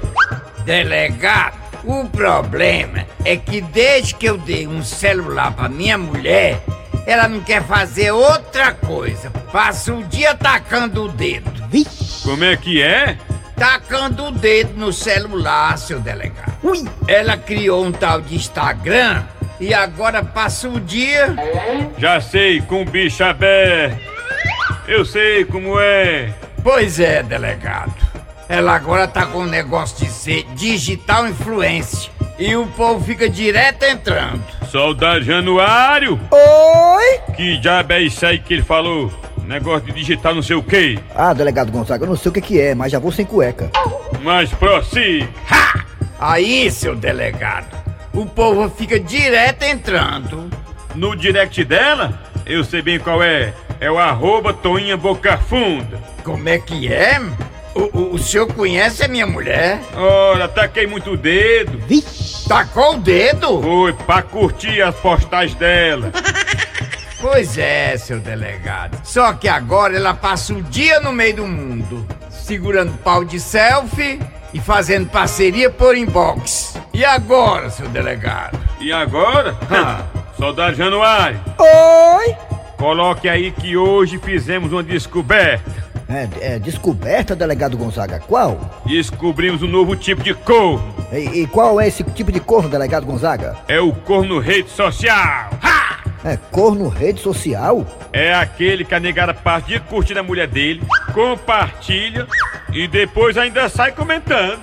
Delegado, 0.66 1.58
o 1.84 2.08
problema 2.10 3.06
é 3.26 3.36
que 3.36 3.62
desde 3.62 4.16
que 4.16 4.26
eu 4.26 4.38
dei 4.38 4.68
um 4.68 4.84
celular 4.84 5.52
pra 5.54 5.68
minha 5.68 5.98
mulher, 5.98 6.62
ela 7.06 7.28
não 7.28 7.42
quer 7.42 7.64
fazer 7.64 8.12
outra 8.12 8.74
coisa. 8.74 9.30
Passa 9.52 9.94
o 9.94 10.04
dia 10.04 10.34
tacando 10.36 11.06
o 11.06 11.10
dedo. 11.10 11.52
Como 12.24 12.44
é 12.44 12.56
que 12.56 12.82
é? 12.82 13.18
Tacando 13.56 14.26
o 14.26 14.32
dedo 14.32 14.78
no 14.78 14.92
celular, 14.94 15.78
seu 15.78 16.00
delegado. 16.00 16.54
Ela 17.08 17.38
criou 17.38 17.86
um 17.86 17.92
tal 17.92 18.22
de 18.22 18.36
Instagram 18.36 19.24
e 19.60 19.74
agora 19.74 20.24
passa 20.24 20.70
o 20.70 20.80
dia. 20.80 21.36
Já 21.98 22.20
sei, 22.22 22.62
com 22.62 22.82
o 22.82 22.86
bicho 22.86 23.24
aberto. 23.24 23.98
Eu 24.88 25.06
sei 25.06 25.46
como 25.46 25.80
é. 25.80 26.34
Pois 26.64 27.00
é, 27.00 27.22
delegado. 27.22 28.03
Ela 28.50 28.76
agora 28.76 29.08
tá 29.08 29.26
com 29.26 29.40
o 29.40 29.46
negócio 29.46 30.06
de 30.06 30.12
ser 30.12 30.44
digital 30.56 31.28
influencer. 31.28 32.12
E 32.38 32.56
o 32.56 32.66
povo 32.68 33.04
fica 33.04 33.30
direto 33.30 33.84
entrando. 33.84 34.44
Soldado 34.70 35.24
Januário? 35.24 36.20
Oi? 36.32 37.20
Que 37.36 37.58
diabo 37.58 37.94
é 37.94 38.02
isso 38.02 38.26
aí 38.26 38.40
que 38.40 38.56
ele 38.56 38.64
falou? 38.64 39.12
Negócio 39.46 39.82
de 39.88 39.92
digital 39.92 40.34
não 40.34 40.42
sei 40.42 40.56
o 40.56 40.64
quê. 40.64 40.98
Ah, 41.16 41.34
delegado 41.34 41.72
Gonzaga, 41.72 42.06
eu 42.06 42.10
não 42.10 42.16
sei 42.16 42.30
o 42.30 42.34
que 42.34 42.42
que 42.42 42.60
é, 42.60 42.74
mas 42.74 42.92
já 42.92 43.00
vou 43.00 43.12
sem 43.12 43.26
cueca. 43.26 43.70
Mas 44.22 44.50
prossiga. 44.52 45.28
Aí, 46.20 46.72
seu 46.72 46.96
delegado, 46.96 47.76
o 48.14 48.26
povo 48.26 48.70
fica 48.70 49.00
direto 49.00 49.64
entrando. 49.64 50.50
No 50.96 51.16
direct 51.16 51.64
dela, 51.66 52.20
eu 52.46 52.64
sei 52.64 52.82
bem 52.82 53.00
qual 53.00 53.22
é. 53.22 53.54
É 53.80 53.92
o 53.92 53.98
arroba 53.98 54.54
Toinha 54.54 54.96
Boca 54.96 55.38
Funda. 55.38 56.00
Como 56.24 56.48
é 56.48 56.58
que 56.58 56.88
é? 56.92 57.20
O, 57.76 57.98
o, 57.98 58.14
o 58.14 58.18
senhor 58.20 58.48
conhece 58.54 59.04
a 59.04 59.08
minha 59.08 59.26
mulher? 59.26 59.82
Ora, 59.96 60.48
taquei 60.48 60.86
muito 60.86 61.12
o 61.12 61.18
dedo. 61.18 61.80
Tacou 62.48 62.96
o 62.96 63.00
dedo? 63.00 63.62
Foi, 63.62 63.94
pra 63.94 64.22
curtir 64.22 64.82
as 64.82 64.96
postagens 64.96 65.56
dela. 65.56 66.12
Pois 67.24 67.58
é, 67.58 67.96
seu 67.96 68.20
delegado. 68.20 69.00
Só 69.02 69.32
que 69.32 69.48
agora 69.48 69.96
ela 69.96 70.14
passa 70.14 70.54
o 70.54 70.62
dia 70.62 71.00
no 71.00 71.14
meio 71.14 71.38
do 71.38 71.48
mundo, 71.48 72.06
segurando 72.30 72.98
pau 72.98 73.24
de 73.24 73.40
selfie 73.40 74.20
e 74.54 74.60
fazendo 74.60 75.08
parceria 75.10 75.70
por 75.70 75.96
inbox. 75.96 76.78
E 76.94 77.06
agora, 77.06 77.70
seu 77.70 77.88
delegado? 77.88 78.60
E 78.82 78.92
agora? 78.92 79.56
Soldado 80.38 80.76
Januário. 80.76 81.40
Oi? 81.58 82.36
Coloque 82.78 83.30
aí 83.30 83.54
que 83.54 83.78
hoje 83.78 84.20
fizemos 84.20 84.74
uma 84.74 84.84
descoberta. 84.84 85.83
É, 86.10 86.56
é 86.56 86.60
descoberta, 86.60 87.36
delegado 87.36 87.78
Gonzaga. 87.78 88.20
Qual? 88.20 88.84
Descobrimos 88.86 89.62
um 89.62 89.68
novo 89.68 89.96
tipo 89.96 90.22
de 90.22 90.34
corno. 90.34 90.94
E, 91.12 91.42
e 91.42 91.48
qual 91.48 91.80
é 91.80 91.88
esse 91.88 92.04
tipo 92.04 92.32
de 92.32 92.40
corno, 92.40 92.70
delegado 92.70 93.06
Gonzaga? 93.06 93.56
É 93.68 93.80
o 93.80 93.94
corno 93.94 94.40
rede 94.40 94.70
social. 94.70 95.50
É 96.26 96.38
corno 96.52 96.88
rede 96.88 97.20
social? 97.20 97.86
É 98.14 98.34
aquele 98.34 98.86
que 98.86 98.96
a 98.96 99.00
negada 99.00 99.34
parte 99.34 99.74
de 99.74 99.80
curtir 99.80 100.18
a 100.18 100.24
mulher 100.24 100.48
dele, 100.48 100.82
compartilha 101.14 102.28
e 102.72 102.88
depois 102.88 103.38
ainda 103.38 103.68
sai 103.68 103.92
comentando. 103.92 104.62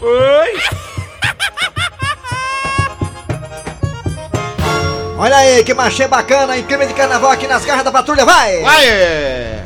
Oi? 0.00 0.80
Olha 5.18 5.36
aí, 5.36 5.62
que 5.64 5.74
machê 5.74 6.08
bacana, 6.08 6.56
em 6.56 6.62
clima 6.62 6.86
de 6.86 6.94
carnaval 6.94 7.30
aqui 7.30 7.46
nas 7.46 7.62
garras 7.64 7.84
da 7.84 7.92
patrulha, 7.92 8.24
vai! 8.24 8.62
Vai! 8.62 9.60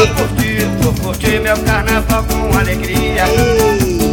Vou 0.00 0.08
curtir, 0.14 0.66
vou 0.80 0.94
curtir 0.94 1.40
meu 1.40 1.56
carnaval 1.58 2.24
com 2.24 2.58
alegria. 2.58 3.24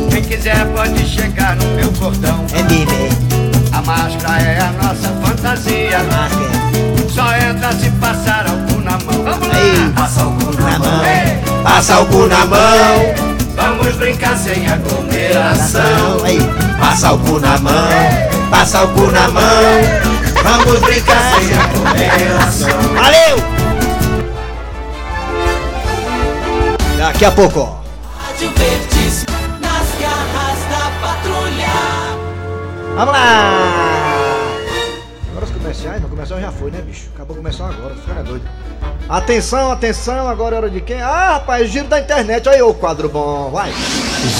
Quem 0.09 0.21
quiser 0.21 0.65
pode 0.75 1.07
chegar 1.07 1.55
no 1.55 1.65
meu 1.75 1.91
portão. 1.93 2.45
É 2.53 2.63
bebê. 2.63 3.09
A 3.71 3.81
máscara 3.81 4.41
é 4.41 4.59
a 4.59 4.71
nossa 4.83 5.09
fantasia. 5.23 5.99
Só 7.09 7.33
entra 7.35 7.71
se 7.73 7.89
passar 7.91 8.45
álcool 8.47 8.81
na 8.81 8.91
mão. 8.91 9.23
Vamos 9.23 9.47
lá! 9.47 9.93
Passa 9.95 10.23
álcool 10.23 10.53
na 10.53 10.79
mão. 10.79 11.63
Passa 11.63 11.93
álcool 11.95 12.27
na 12.27 12.45
mão. 12.45 13.27
Vamos 13.55 13.95
brincar 13.95 14.37
sem 14.37 14.67
aglomeração. 14.67 16.17
Passa 16.79 17.07
álcool 17.09 17.39
na 17.39 17.57
mão. 17.59 17.73
Passa 18.49 18.79
álcool 18.79 19.11
na 19.11 19.27
mão. 19.29 19.43
Vamos 20.43 20.79
brincar 20.79 21.21
sem 21.39 21.57
aglomeração. 21.57 22.93
Valeu! 22.93 23.56
Daqui 27.07 27.23
a 27.23 27.31
pouco, 27.31 27.61
ó. 27.61 27.77
Rádio 28.19 28.51
Verdes 28.51 29.25
nas 29.61 29.87
garras 29.97 30.59
da 30.69 30.91
patrulha. 30.99 31.69
Vamos 32.95 33.13
lá! 33.13 34.51
Agora 35.31 35.45
os 35.45 35.51
comerciais, 35.51 36.01
não, 36.01 36.09
comercial 36.09 36.41
já 36.41 36.51
foi, 36.51 36.69
né, 36.69 36.81
bicho? 36.81 37.07
Acabou 37.15 37.33
o 37.33 37.37
comercial 37.37 37.69
agora, 37.69 37.95
fica 37.95 38.23
doido. 38.23 38.45
Atenção, 39.07 39.71
atenção, 39.71 40.27
agora 40.27 40.55
é 40.55 40.57
hora 40.57 40.69
de 40.69 40.81
quem? 40.81 41.01
Ah, 41.01 41.35
rapaz, 41.35 41.71
giro 41.71 41.87
da 41.87 42.01
internet, 42.01 42.49
aí 42.49 42.61
ô 42.61 42.73
quadro 42.73 43.07
bom, 43.07 43.51
vai! 43.51 43.71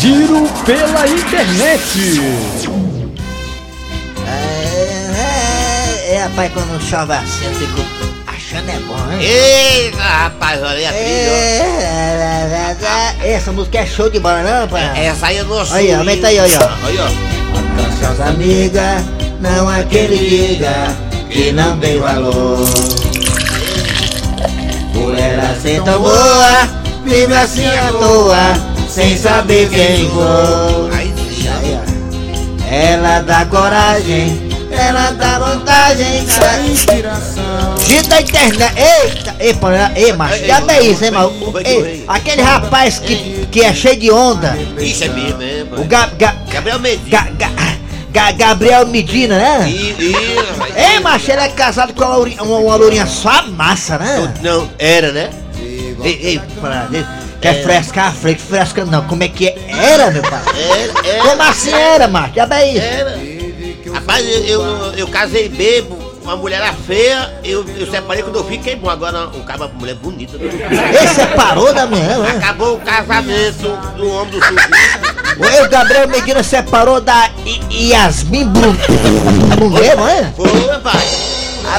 Giro 0.01 0.45
pela 0.65 1.07
internet. 1.07 2.19
É, 5.15 6.15
é, 6.15 6.23
rapaz, 6.25 6.51
quando 6.51 6.81
chove 6.81 7.13
assim, 7.13 7.45
eu 7.45 7.53
fico 7.53 7.96
achando 8.57 8.69
é 8.69 8.79
bom, 8.79 9.11
hein? 9.11 9.19
Eita, 9.21 10.01
rapaz, 10.01 10.61
olha 10.61 10.89
a 10.89 10.91
trilha. 10.91 11.05
É, 11.05 12.75
é, 13.21 13.25
é, 13.25 13.33
Essa 13.33 13.51
música 13.51 13.79
é 13.79 13.85
show 13.85 14.09
de 14.09 14.19
bola, 14.19 14.41
não, 14.41 14.67
pai? 14.67 15.05
Essa 15.05 15.27
aí 15.27 15.37
eu 15.37 15.45
não 15.45 15.61
Aí, 15.71 15.93
aumenta 15.93 16.27
aí, 16.27 16.39
aí, 16.39 16.51
ó. 16.55 16.87
Aí, 16.87 16.97
ó. 16.99 17.07
Suas 17.99 18.19
amigas, 18.21 19.03
não 19.39 19.71
lhe 19.71 20.17
diga 20.57 20.95
que 21.29 21.51
não 21.51 21.77
tem 21.79 21.99
valor. 21.99 22.65
Por 24.93 25.17
ela 25.17 25.55
ser 25.61 25.81
tão 25.83 26.01
boa, 26.01 26.67
vive 27.03 27.33
assim 27.33 27.67
à 27.67 27.91
toa, 27.91 28.87
sem 28.89 29.17
saber 29.17 29.69
quem 29.69 30.09
for. 30.09 30.89
Aí, 30.93 31.13
Aí, 31.47 31.79
ó. 31.79 32.73
Ela 32.73 33.21
dá 33.21 33.45
coragem, 33.45 34.46
ela 34.79 35.11
dá 35.11 35.39
vantagem, 35.39 36.25
dá 36.39 36.59
inspiração. 36.59 37.75
Da 38.09 38.21
internet, 38.21 38.73
eita, 38.77 39.35
ei, 39.39 39.53
pô, 39.53 39.67
ei, 39.95 40.13
macho, 40.13 40.45
já 40.45 40.61
bem 40.61 40.91
isso, 40.91 41.03
hein, 41.03 41.11
mano? 41.11 41.33
Ei, 41.65 42.03
aquele 42.07 42.41
rapaz 42.41 42.99
que, 42.99 43.45
que 43.51 43.61
é 43.61 43.73
cheio 43.73 43.97
de 43.99 44.11
onda, 44.11 44.57
Isso 44.77 45.03
é 45.03 45.07
mesmo, 45.09 45.41
é, 45.41 45.63
o 45.63 45.71
mano. 45.71 45.83
Ga, 45.85 46.09
Ga, 46.17 46.35
Gabriel 46.51 46.79
Medina. 46.79 47.09
Ga, 47.09 47.27
Ga, 47.37 47.51
Ga- 48.11 48.31
Gabriel 48.31 48.87
Medina, 48.87 49.37
né? 49.37 49.69
E, 49.69 49.95
e. 49.99 50.15
Ei, 50.93 50.99
macho, 51.01 51.31
ele 51.31 51.41
é 51.41 51.49
casado 51.49 51.93
com 51.93 52.03
uma, 52.03 52.15
lourinha- 52.15 52.43
uma, 52.43 52.57
uma 52.59 52.75
lourinha 52.75 53.05
só 53.05 53.43
massa, 53.47 53.97
né? 53.97 54.33
Não, 54.41 54.69
era, 54.79 55.11
né? 55.11 55.29
Ei, 55.59 56.19
ei, 56.23 56.41
pra- 56.61 56.87
quer 57.41 57.63
frescar? 57.63 58.13
Fre- 58.13 58.35
Fresca 58.35 58.85
não, 58.85 59.03
como 59.05 59.23
é 59.23 59.27
que 59.27 59.47
é? 59.47 59.55
Era, 59.67 60.11
meu 60.11 60.21
pai? 60.23 60.41
Era, 60.55 61.07
era. 61.09 61.23
Como 61.23 61.41
assim 61.43 61.73
era, 61.73 62.07
macho? 62.07 62.33
Já 62.35 62.45
isso. 62.65 62.81
Era. 62.81 63.36
Rapaz, 64.07 64.25
eu, 64.25 64.45
eu, 64.45 64.93
eu 64.93 65.07
casei 65.09 65.49
bebo, 65.49 65.97
uma 66.23 66.37
mulher 66.37 66.61
era 66.61 66.71
feia, 66.71 67.29
eu, 67.43 67.65
eu 67.77 67.91
separei 67.91 68.23
quando 68.23 68.37
eu 68.37 68.45
fiquei 68.45 68.73
bom. 68.73 68.89
Agora 68.89 69.27
o 69.27 69.43
cara, 69.43 69.65
uma 69.65 69.67
mulher 69.67 69.95
bonita. 69.95 70.37
né? 70.37 70.45
Ele 70.47 71.07
separou 71.09 71.73
da 71.73 71.85
mulher, 71.85 72.17
né? 72.17 72.37
Acabou 72.37 72.75
o 72.75 72.79
casamento 72.79 73.67
do 73.97 74.09
homem 74.09 74.31
do 74.31 74.39
sul. 74.45 74.55
O 75.65 75.69
Gabriel 75.69 76.07
Medina 76.07 76.41
separou 76.41 77.01
da 77.01 77.29
I- 77.45 77.89
Yasmin. 77.89 78.45
Mulher, 79.59 79.97
não 79.97 80.07
é? 80.07 80.31
Foi, 80.37 80.47
pai. 80.81 81.07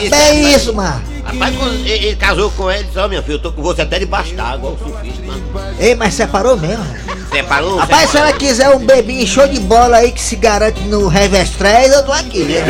Até 0.07 0.35
isso, 0.35 0.75
mano. 0.75 1.03
Rapaz, 1.29 1.55
quando 1.57 1.75
ele, 1.75 2.07
ele 2.07 2.17
casou 2.17 2.51
com 2.53 2.71
ela, 2.71 2.79
ele 2.79 2.89
disse, 2.89 2.99
ó, 2.99 3.07
minha 3.07 3.23
filha, 3.23 3.35
eu 3.35 3.39
tô 3.39 3.53
com 3.53 3.63
você 3.63 3.83
até 3.83 3.99
debaixo 3.99 4.35
d'água, 4.35 4.71
o 4.71 4.79
surfista, 4.79 5.23
mano. 5.27 5.77
Ei, 5.79 5.95
mas 5.95 6.15
separou 6.15 6.57
mesmo. 6.57 6.87
Separou? 7.31 7.77
Rapaz, 7.77 8.11
se 8.11 8.17
ela 8.17 8.33
quiser 8.33 8.71
um 8.71 8.79
bebinho 8.79 9.27
show 9.27 9.47
de 9.47 9.61
bola 9.61 9.99
aí 9.99 10.11
que 10.11 10.23
se 10.23 10.37
garante 10.37 10.81
no 10.85 11.07
Revestrez, 11.07 11.93
eu 11.93 12.03
tô 12.03 12.13
aqui, 12.13 12.45
né? 12.45 12.65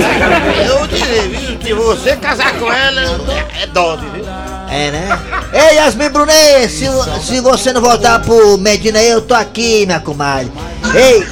Eu 0.68 0.88
direi, 0.88 1.28
viu? 1.28 1.62
Se 1.62 1.72
você 1.72 2.16
casar 2.16 2.52
com 2.58 2.72
ela, 2.72 3.00
é, 3.00 3.62
é 3.62 3.66
dose, 3.68 4.04
viu? 4.12 4.24
É, 4.68 4.90
né? 4.90 5.20
Ei, 5.52 5.76
Yasmin 5.76 6.08
Brunet, 6.10 6.68
se, 6.68 6.86
se 7.22 7.40
você 7.40 7.72
não 7.72 7.80
voltar 7.80 8.18
pro 8.22 8.58
Medina 8.58 8.98
aí, 8.98 9.08
eu 9.08 9.22
tô 9.22 9.34
aqui, 9.34 9.86
minha 9.86 10.00
comadre. 10.00 10.50
Ei, 10.96 11.24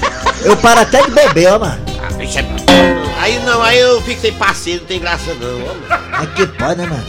eu 0.44 0.56
paro 0.56 0.80
até 0.80 1.02
de 1.02 1.10
beber, 1.10 1.48
ó, 1.54 1.58
mano. 1.58 1.82
Ah, 2.00 2.12
bicho, 2.12 2.38
é... 2.38 3.05
Aí 3.18 3.38
não, 3.40 3.62
aí 3.62 3.78
eu 3.78 4.00
fico 4.02 4.20
sem 4.20 4.32
parceiro, 4.32 4.80
não 4.80 4.86
tem 4.86 5.00
graça 5.00 5.34
não. 5.34 5.60
É 6.22 6.26
que 6.34 6.46
pode, 6.46 6.80
né, 6.80 6.86
mano? 6.86 7.04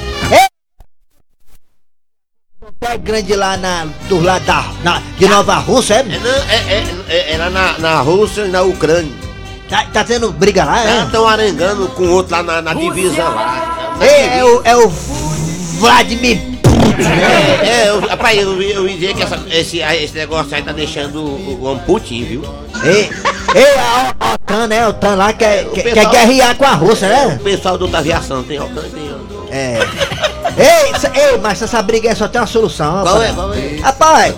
É 2.81 2.97
grande 2.97 3.33
lá 3.35 3.57
na, 3.57 3.85
do 4.07 4.19
lado 4.21 4.45
da, 4.45 4.65
na, 4.83 5.01
de 5.17 5.27
Nova 5.27 5.55
Rússia, 5.55 5.95
é? 5.95 5.99
É, 5.99 6.03
não, 6.03 6.29
é, 6.29 6.55
é, 6.55 6.83
é, 7.09 7.33
é 7.33 7.37
lá 7.37 7.49
na, 7.49 7.77
na 7.79 8.01
Rússia 8.01 8.41
e 8.45 8.49
na 8.49 8.61
Ucrânia. 8.61 9.11
Tá, 9.69 9.85
tá 9.85 10.03
tendo 10.03 10.31
briga 10.31 10.63
lá, 10.63 10.85
é? 10.89 11.03
estão 11.03 11.27
arengando 11.27 11.87
com 11.89 12.07
outro 12.09 12.35
lá 12.35 12.43
na, 12.43 12.61
na 12.61 12.73
divisa 12.73 13.23
lá. 13.23 13.95
Na 13.99 14.05
é 14.05 14.29
divisa. 14.29 14.45
o, 14.45 14.61
é 14.63 14.77
o 14.77 14.89
Vladimir 15.79 16.57
né? 16.97 17.67
É, 17.67 17.89
eu, 17.89 17.99
rapaz, 17.99 18.37
eu, 18.39 18.61
eu 18.61 18.81
ouvi 18.81 18.95
dizer 18.95 19.13
que 19.13 19.23
essa- 19.23 19.43
esse, 19.49 19.79
esse 19.79 20.13
negócio 20.15 20.55
aí 20.55 20.61
tá 20.63 20.71
deixando 20.71 21.19
o, 21.19 21.59
o 21.61 21.63
homem 21.65 21.83
putinho, 21.85 22.25
viu? 22.25 22.41
Ei, 22.83 23.09
ei, 23.55 23.77
a 23.77 24.15
a 24.19 24.33
OTAN, 24.33 24.67
né? 24.67 24.83
A 24.83 24.89
OTAN 24.89 25.15
lá 25.15 25.33
quer, 25.33 25.65
quer, 25.69 25.83
quer 25.83 25.93
pessoal- 25.93 26.11
guerrear 26.13 26.55
com 26.55 26.65
a 26.65 26.71
Rússia, 26.73 27.07
né? 27.09 27.37
O 27.39 27.43
pessoal 27.43 27.77
da 27.77 27.85
outra 27.85 27.99
aviação 27.99 28.43
tem 28.43 28.57
Altan 28.57 28.81
e 28.85 28.89
tem. 28.89 29.07
É. 29.49 29.79
Ei, 30.57 31.21
ei, 31.21 31.37
mas 31.37 31.61
essa 31.61 31.81
briga 31.81 32.09
aí 32.09 32.15
só 32.15 32.27
tem 32.27 32.41
uma 32.41 32.47
solução. 32.47 33.01
Qual 33.03 33.21
é? 33.21 33.27
rapaz. 33.27 33.35
Qual 33.35 33.53
é? 33.53 33.79
Rapaz, 33.81 34.35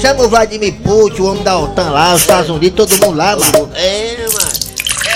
chama 0.00 0.22
o 0.24 0.28
Vladimir 0.28 0.74
Putin, 0.84 1.22
o 1.22 1.26
homem 1.30 1.42
da 1.42 1.58
OTAN 1.58 1.90
lá, 1.90 2.14
os 2.14 2.20
Estados 2.20 2.50
Unidos, 2.50 2.86
todo 2.86 3.04
mundo 3.06 3.16
lá. 3.16 3.32
É, 3.32 3.36
mano. 3.36 3.70
É, 3.74 4.25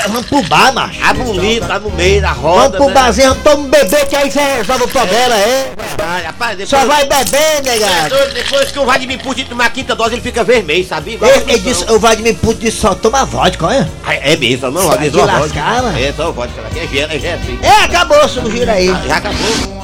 vamos 0.08 0.26
pro 0.26 0.42
bar, 0.42 0.72
macho. 0.72 0.98
A 1.04 1.12
bonita 1.14 1.66
tá 1.66 1.78
no 1.78 1.90
meio 1.90 2.20
da 2.20 2.32
Vamos 2.32 2.42
roda. 2.42 2.76
pro 2.78 2.86
né? 2.88 2.92
barzinho, 2.94 3.28
vamos 3.28 3.42
tomar 3.44 3.56
um 3.56 3.68
bebê 3.68 4.06
que 4.06 4.16
aí 4.16 4.30
você 4.30 4.40
resolve 4.40 4.84
o 4.84 4.88
problema, 4.88 5.34
é? 5.36 5.72
Rapaz, 5.90 6.24
rapaz, 6.24 6.58
depois, 6.58 6.68
Só 6.68 6.86
vai 6.86 7.04
beber, 7.06 7.36
É 7.40 7.60
negado. 7.62 8.08
doido, 8.10 8.34
Depois 8.34 8.70
que 8.72 8.78
o 8.78 8.84
Vladimir 8.84 9.18
Putin 9.22 9.44
tomar 9.44 9.66
a 9.66 9.70
quinta 9.70 9.94
dose, 9.94 10.14
ele 10.14 10.22
fica 10.22 10.42
vermelho, 10.44 10.86
sabe? 10.86 11.12
Igual 11.14 11.30
Ele, 11.30 11.44
ele 11.52 11.58
disse, 11.60 11.84
o 11.90 11.98
Vladimir 11.98 12.34
Putin 12.36 12.60
disse 12.60 12.78
só 12.78 12.94
toma 12.94 13.24
vodka, 13.24 13.66
olha. 13.66 13.88
Ah, 14.04 14.14
É 14.14 14.36
mesmo, 14.36 14.70
não, 14.70 14.82
uma 14.82 14.94
lascar, 14.96 15.38
vodka. 15.40 15.60
mano. 15.82 15.98
É, 15.98 16.12
só 16.12 16.32
vodka, 16.32 16.60
aqui 16.62 16.78
é 16.80 16.86
gelo, 16.86 17.12
é 17.12 17.18
gelo. 17.18 17.40
sim. 17.44 17.58
É, 17.62 17.84
acabou, 17.84 18.24
o 18.24 18.50
giro 18.50 18.70
aí. 18.70 18.86
Já 19.06 19.16
acabou. 19.16 19.80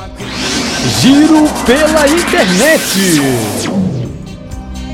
Giro 1.01 1.49
pela 1.67 2.07
internet. 2.07 2.83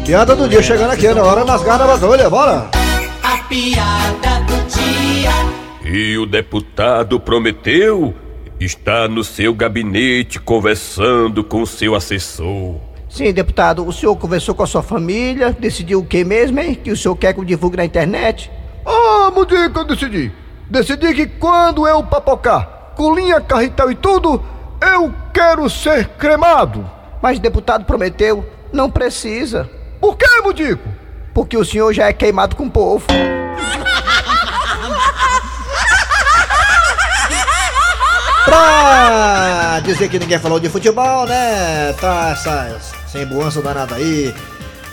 Piada 0.05 0.35
do 0.35 0.49
dia 0.49 0.63
chegando 0.63 0.91
aqui, 0.93 1.07
na 1.09 1.23
hora 1.23 1.45
nas 1.45 1.63
garras 1.63 1.87
da 2.01 2.07
bagulha, 2.07 2.29
bora. 2.31 2.67
A 3.23 3.37
piada. 3.49 4.32
E 5.95 6.17
o 6.17 6.25
deputado 6.25 7.21
prometeu 7.21 8.15
está 8.59 9.07
no 9.07 9.23
seu 9.23 9.53
gabinete 9.53 10.41
conversando 10.41 11.45
com 11.45 11.67
seu 11.67 11.95
assessor. 11.95 12.77
Sim, 13.11 13.31
deputado, 13.31 13.87
o 13.87 13.93
senhor 13.93 14.17
conversou 14.17 14.55
com 14.55 14.63
a 14.63 14.67
sua 14.67 14.83
família, 14.83 15.53
decidiu 15.53 16.01
o 16.01 16.05
que 16.07 16.25
mesmo, 16.25 16.59
hein? 16.59 16.75
Que 16.75 16.91
o 16.91 16.97
senhor 16.97 17.15
quer 17.17 17.35
que 17.35 17.41
eu 17.41 17.45
divulgue 17.45 17.77
na 17.77 17.85
internet? 17.85 18.51
Ah, 18.87 19.31
mudei 19.35 19.69
que 19.69 19.79
eu 19.79 19.85
decidi. 19.85 20.33
Decidi 20.71 21.13
que 21.13 21.27
quando 21.27 21.87
eu 21.87 22.03
papocar, 22.03 22.95
com 22.97 23.15
linha, 23.15 23.39
carretel 23.39 23.91
e 23.91 23.95
tudo, 23.95 24.43
eu 24.81 25.13
quero 25.35 25.69
ser 25.69 26.09
cremado. 26.17 26.91
Mas 27.21 27.37
o 27.37 27.43
deputado 27.43 27.85
prometeu, 27.85 28.49
não 28.73 28.91
precisa. 28.91 29.69
Por 30.01 30.17
que, 30.17 30.41
Mudico? 30.41 30.89
Porque 31.35 31.55
o 31.55 31.67
senhor 31.67 31.93
já 31.93 32.09
é 32.09 32.15
queimado 32.15 32.57
com 32.57 32.65
o 32.65 32.71
povo. 32.71 33.05
Pra 38.53 39.81
dizer 39.81 40.11
que 40.11 40.19
ninguém 40.19 40.39
falou 40.39 40.61
de 40.61 40.69
futebol, 40.69 41.27
né? 41.27 41.95
Tá 41.99 42.33
essa 42.33 42.79
sem 43.11 43.25
boança 43.25 43.63
danada 43.63 43.95
aí. 43.95 44.35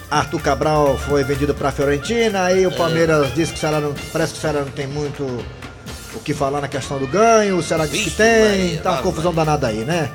Arthur 0.09 0.41
Cabral 0.41 0.97
foi 0.97 1.25
vendido 1.25 1.53
pra 1.53 1.69
Fiorentina, 1.69 2.45
aí 2.45 2.65
o 2.65 2.71
Palmeiras 2.71 3.33
disse 3.35 3.51
que 3.51 3.57
o 3.57 3.61
Ceará 3.61 3.81
não, 3.81 3.93
parece 4.13 4.31
que 4.31 4.39
o 4.39 4.41
Ceará 4.41 4.61
não 4.61 4.71
tem 4.71 4.87
muito 4.87 5.23
o 6.15 6.19
que 6.23 6.33
falar 6.33 6.61
na 6.61 6.69
questão 6.69 6.97
do 6.97 7.05
ganho, 7.05 7.57
o 7.57 7.61
Ceará 7.61 7.85
disse 7.85 8.05
que 8.05 8.11
tem, 8.11 8.77
tá 8.77 8.93
uma 8.93 9.01
confusão 9.01 9.33
danada 9.33 9.67
aí, 9.67 9.83
né? 9.83 10.09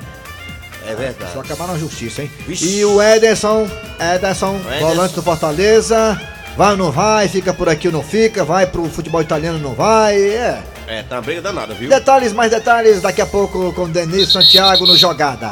É 0.85 0.95
verdade. 0.95 1.31
Só 1.31 1.39
acabar 1.39 1.67
na 1.67 1.77
justiça, 1.77 2.23
hein? 2.23 2.31
Vixe. 2.47 2.79
E 2.79 2.83
o 2.83 3.01
Ederson, 3.01 3.69
Ederson, 4.15 4.55
Ederson. 4.55 4.85
volante 4.87 5.13
do 5.13 5.21
Fortaleza, 5.21 6.19
vai 6.57 6.71
ou 6.71 6.77
não 6.77 6.91
vai, 6.91 7.27
fica 7.29 7.53
por 7.53 7.69
aqui 7.69 7.87
ou 7.87 7.93
não 7.93 8.03
fica, 8.03 8.43
vai 8.43 8.67
pro 8.67 8.89
futebol 8.89 9.21
italiano 9.21 9.57
ou 9.59 9.63
não 9.63 9.73
vai, 9.73 10.19
é. 10.19 10.61
É, 10.87 11.03
tá 11.03 11.15
uma 11.15 11.21
briga 11.21 11.41
danada, 11.41 11.73
viu? 11.73 11.89
Detalhes, 11.89 12.31
mais 12.31 12.51
detalhes, 12.51 13.01
daqui 13.01 13.21
a 13.21 13.25
pouco 13.25 13.73
com 13.73 13.89
Denis 13.89 14.31
Santiago 14.31 14.85
no 14.85 14.95
Jogada. 14.95 15.51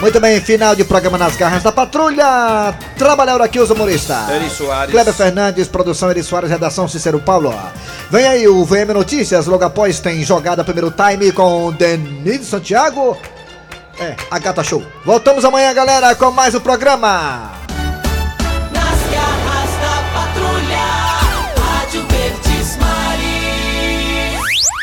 Muito 0.00 0.18
bem, 0.18 0.40
final 0.40 0.74
de 0.74 0.84
programa 0.84 1.18
nas 1.18 1.36
garras 1.36 1.62
da 1.62 1.70
patrulha. 1.70 2.74
Trabalharam 2.96 3.44
aqui 3.44 3.60
os 3.60 3.68
humoristas. 3.68 4.30
Eri 4.30 4.48
Soares. 4.48 4.90
Kleber 4.90 5.12
Fernandes, 5.12 5.68
produção 5.68 6.10
Eri 6.10 6.22
Soares, 6.22 6.50
redação 6.50 6.88
Cícero 6.88 7.20
Paulo. 7.20 7.54
Vem 8.10 8.26
aí 8.26 8.48
o 8.48 8.64
VM 8.64 8.94
Notícias, 8.94 9.46
logo 9.46 9.64
após 9.64 10.00
tem 10.00 10.22
jogada 10.24 10.64
primeiro 10.64 10.90
time 10.92 11.32
com 11.32 11.72
Denis 11.72 12.46
Santiago. 12.46 13.16
É, 13.98 14.16
a 14.30 14.38
Gata 14.38 14.64
Show. 14.64 14.82
Voltamos 15.04 15.44
amanhã, 15.44 15.74
galera, 15.74 16.14
com 16.14 16.30
mais 16.30 16.54
um 16.54 16.60
programa. 16.60 17.59